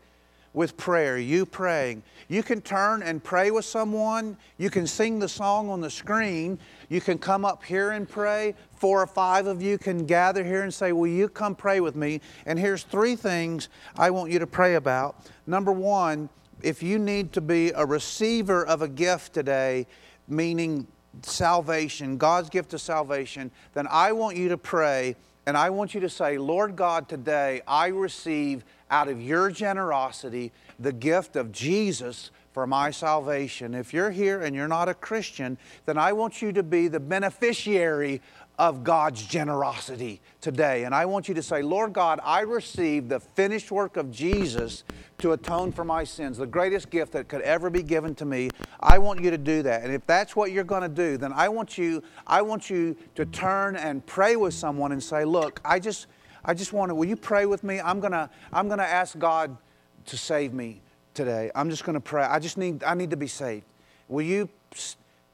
With 0.54 0.76
prayer, 0.76 1.18
you 1.18 1.46
praying. 1.46 2.04
You 2.28 2.44
can 2.44 2.60
turn 2.60 3.02
and 3.04 3.24
pray 3.24 3.52
with 3.52 3.64
someone. 3.64 4.36
You 4.58 4.70
can 4.70 4.86
sing 4.86 5.20
the 5.20 5.30
song 5.30 5.70
on 5.70 5.80
the 5.80 5.90
screen. 5.90 6.60
You 6.90 7.00
can 7.00 7.18
come 7.18 7.46
up 7.46 7.64
here 7.64 7.92
and 7.92 8.10
pray. 8.10 8.56
Four 8.76 9.02
or 9.02 9.08
five 9.08 9.48
of 9.48 9.62
you 9.62 9.78
can 9.78 10.06
gather 10.06 10.44
here 10.44 10.64
and 10.64 10.74
say, 10.74 10.92
Will 10.92 11.08
you 11.08 11.30
come 11.30 11.56
pray 11.56 11.80
with 11.80 11.96
me? 11.96 12.20
And 12.46 12.60
here's 12.60 12.84
three 12.84 13.16
things 13.16 13.70
I 13.98 14.10
want 14.10 14.30
you 14.30 14.40
to 14.40 14.48
pray 14.48 14.76
about. 14.76 15.26
Number 15.48 15.72
one, 15.72 16.28
if 16.64 16.84
you 16.84 17.00
need 17.00 17.34
to 17.34 17.42
be 17.42 17.72
a 17.72 17.86
receiver 17.86 18.66
of 18.66 18.82
a 18.82 18.88
gift 18.88 19.34
today, 19.34 19.88
meaning 20.28 20.88
salvation, 21.24 22.18
God's 22.18 22.50
gift 22.50 22.74
of 22.74 22.82
salvation, 22.82 23.52
then 23.74 23.88
I 23.90 24.12
want 24.12 24.38
you 24.38 24.50
to 24.50 24.58
pray 24.58 25.16
and 25.46 25.58
I 25.58 25.72
want 25.72 25.94
you 25.94 26.02
to 26.02 26.10
say, 26.10 26.38
Lord 26.38 26.76
God, 26.76 27.10
today 27.10 27.62
I 27.68 27.88
receive 27.88 28.64
out 28.92 29.08
of 29.08 29.22
your 29.22 29.50
generosity 29.50 30.52
the 30.80 30.94
gift 30.94 31.36
of 31.36 31.52
Jesus 31.52 32.30
for 32.54 32.68
my 32.68 32.92
salvation. 32.92 33.74
If 33.74 33.94
you're 33.94 34.12
here 34.12 34.42
and 34.42 34.56
you're 34.56 34.68
not 34.68 34.90
a 34.90 34.94
Christian, 34.94 35.58
then 35.86 35.98
I 35.98 36.14
want 36.14 36.42
you 36.42 36.52
to 36.52 36.64
be 36.64 36.88
the 36.88 37.00
beneficiary 37.00 38.22
of 38.62 38.84
God's 38.84 39.26
generosity 39.26 40.22
today. 40.40 40.84
And 40.84 40.94
I 40.94 41.06
want 41.06 41.28
you 41.28 41.34
to 41.34 41.42
say, 41.42 41.64
Lord 41.64 41.94
God, 41.94 42.20
I 42.24 42.42
receive 42.42 43.10
the 43.10 43.20
finished 43.20 43.72
work 43.72 43.98
of 43.98 44.12
Jesus 44.12 44.84
to 45.18 45.32
atone 45.32 45.72
for 45.72 45.84
my 45.84 46.04
sins, 46.04 46.38
the 46.38 46.46
greatest 46.46 46.92
gift 46.92 47.14
that 47.14 47.28
could 47.28 47.42
ever 47.42 47.72
be 47.72 47.82
given 47.82 48.14
to 48.14 48.24
me. 48.24 48.52
I 48.80 49.00
want 49.00 49.20
you 49.24 49.32
to 49.32 49.38
do 49.40 49.64
that. 49.64 49.82
And 49.84 49.92
if 49.92 50.06
that's 50.06 50.36
what 50.36 50.52
you're 50.52 50.64
going 50.64 50.84
to 50.84 50.90
do, 50.90 51.18
then 51.18 51.34
I 51.34 51.50
want 51.50 51.76
you 51.80 52.04
I 52.28 52.44
want 52.44 52.70
you 52.70 52.96
to 53.16 53.26
turn 53.26 53.78
and 53.78 54.06
pray 54.06 54.36
with 54.36 54.54
someone 54.54 54.92
and 54.92 55.02
say, 55.02 55.26
"Look, 55.26 55.60
I 55.66 55.80
just 55.80 56.06
I 56.46 56.54
just 56.54 56.72
want 56.72 56.90
to 56.90 56.96
will 56.96 57.08
you 57.08 57.16
pray 57.16 57.48
with 57.48 57.64
me? 57.64 57.80
I'm 57.80 58.00
going 58.00 58.14
to 58.14 58.30
I'm 58.54 58.68
going 58.68 58.78
to 58.78 58.88
ask 58.88 59.18
God 59.18 59.58
to 60.06 60.18
save 60.18 60.54
me 60.54 60.84
today. 61.16 61.50
I'm 61.56 61.72
just 61.72 61.84
going 61.84 61.96
to 61.96 62.00
pray. 62.00 62.26
I 62.26 62.38
just 62.38 62.60
need 62.60 62.84
I 62.84 62.94
need 62.94 63.10
to 63.10 63.18
be 63.18 63.26
saved. 63.26 63.66
Will 64.08 64.22
you 64.22 64.50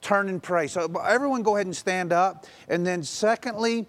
turn 0.07 0.29
and 0.29 0.41
pray. 0.41 0.67
So, 0.67 0.85
everyone 1.05 1.43
go 1.43 1.57
ahead 1.57 1.65
and 1.65 1.75
stand 1.75 2.13
up. 2.13 2.45
And 2.69 2.87
then, 2.87 3.03
secondly, 3.03 3.85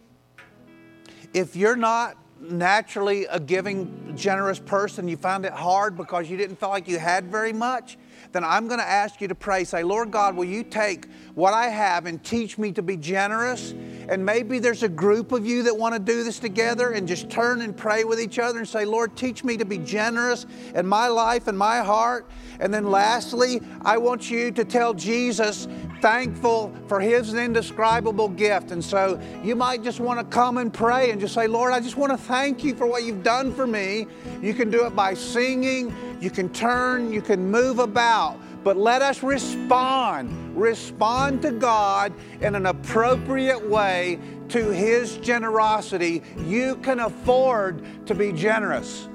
if 1.33 1.55
you're 1.55 1.77
not 1.77 2.17
naturally 2.41 3.27
a 3.27 3.39
giving, 3.39 4.17
generous 4.17 4.59
person, 4.59 5.07
you 5.07 5.17
find 5.17 5.45
it 5.45 5.53
hard 5.53 5.97
because 5.97 6.29
you 6.29 6.37
didn't 6.37 6.57
feel 6.57 6.71
like 6.71 6.89
you 6.89 6.99
had 6.99 7.31
very 7.31 7.53
much, 7.53 7.99
then 8.33 8.43
I'm 8.43 8.67
going 8.67 8.81
to 8.81 8.87
ask 8.87 9.21
you 9.21 9.29
to 9.29 9.35
pray. 9.35 9.63
Say, 9.63 9.85
Lord 9.85 10.11
God, 10.11 10.37
will 10.37 10.45
you 10.45 10.65
take 10.65 11.07
what 11.35 11.55
I 11.55 11.69
have 11.69 12.07
and 12.07 12.23
teach 12.23 12.59
me 12.59 12.73
to 12.73 12.83
be 12.83 12.97
generous 12.97 13.73
And 14.09 14.25
maybe 14.25 14.59
there's 14.59 14.83
a 14.83 14.89
group 14.89 15.33
of 15.33 15.47
you 15.47 15.63
that 15.65 15.77
want 15.77 15.95
to 15.95 15.99
do 15.99 16.25
this 16.25 16.39
together 16.39 16.93
and 16.93 17.07
just 17.07 17.29
turn 17.29 17.61
and 17.61 17.77
pray 17.77 18.05
with 18.05 18.19
each 18.19 18.39
other 18.39 18.59
and 18.59 18.67
say, 18.67 18.85
Lord, 18.85 19.15
teach 19.17 19.45
me 19.45 19.57
to 19.59 19.65
be 19.65 19.79
generous 19.79 20.47
in 20.75 20.87
my 20.87 21.09
life 21.09 21.47
and 21.47 21.59
my 21.59 21.81
heart. 21.81 22.27
And 22.61 22.73
then 22.73 22.91
lastly, 22.91 23.61
I 23.83 23.99
want 23.99 24.31
you 24.31 24.51
to 24.53 24.65
tell 24.65 24.95
Jesus, 24.95 25.69
thankful 26.01 26.75
for 26.87 27.01
his 27.01 27.35
indescribable 27.35 28.31
gift. 28.31 28.71
And 28.71 28.83
so 28.83 29.21
you 29.45 29.55
might 29.55 29.83
just 29.83 30.01
want 30.01 30.19
to 30.19 30.25
come 30.25 30.57
and 30.57 30.73
pray 30.73 31.11
and 31.11 31.21
just 31.21 31.35
say, 31.35 31.47
Lord, 31.47 31.73
I 31.73 31.81
just 31.81 31.97
want 31.97 32.11
to 32.13 32.19
thank 32.19 32.65
you 32.65 32.75
for 32.75 32.87
what 32.87 33.05
you've 33.05 33.23
done 33.23 33.53
for 33.53 33.67
me. 33.67 34.07
You 34.41 34.55
can 34.55 34.71
do 34.71 34.87
it 34.87 34.97
by 34.97 35.15
singing, 35.15 35.95
you 36.21 36.31
can 36.31 36.49
turn, 36.49 37.13
you 37.13 37.21
can 37.21 37.51
move 37.51 37.79
about 37.79 38.39
but 38.65 38.77
let 38.77 39.03
us 39.03 39.23
respond. 39.23 40.48
Respond 40.59 41.41
to 41.43 41.53
God 41.53 42.13
in 42.41 42.57
an 42.57 42.67
appropriate 42.67 43.65
way 43.69 44.19
to 44.49 44.71
His 44.71 45.17
generosity. 45.19 46.23
You 46.45 46.75
can 46.77 46.99
afford 46.99 47.85
to 48.07 48.15
be 48.15 48.33
generous 48.33 49.09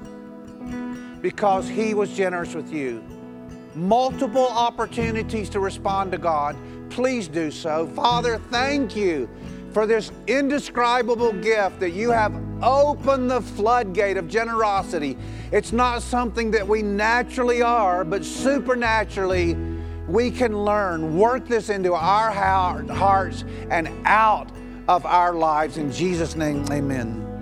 because 1.20 1.68
He 1.68 1.92
was 1.92 2.16
generous 2.16 2.54
with 2.54 2.72
you. 2.72 3.04
Multiple 3.74 4.48
opportunities 4.48 5.50
to 5.50 5.60
respond 5.60 6.12
to 6.12 6.18
God. 6.18 6.56
Please 6.88 7.28
do 7.28 7.50
so. 7.50 7.88
Father, 7.88 8.38
thank 8.50 8.96
you 8.96 9.28
for 9.72 9.86
this 9.86 10.12
indescribable 10.26 11.32
gift 11.32 11.78
that 11.80 11.90
you 11.90 12.10
have 12.10 12.34
opened 12.62 13.30
the 13.30 13.42
floodgate 13.42 14.16
of 14.16 14.28
generosity. 14.28 15.18
It's 15.52 15.72
not 15.72 16.00
something 16.00 16.52
that 16.52 16.66
we 16.66 16.80
naturally 16.80 17.60
are, 17.60 18.02
but 18.02 18.24
supernaturally 18.24 19.73
we 20.08 20.30
can 20.30 20.64
learn. 20.64 21.16
Work 21.16 21.48
this 21.48 21.68
into 21.70 21.94
our 21.94 22.30
hearts 22.30 23.44
and 23.70 23.88
out 24.04 24.50
of 24.88 25.06
our 25.06 25.34
lives. 25.34 25.76
In 25.76 25.90
Jesus' 25.90 26.36
name, 26.36 26.64
amen. 26.70 27.33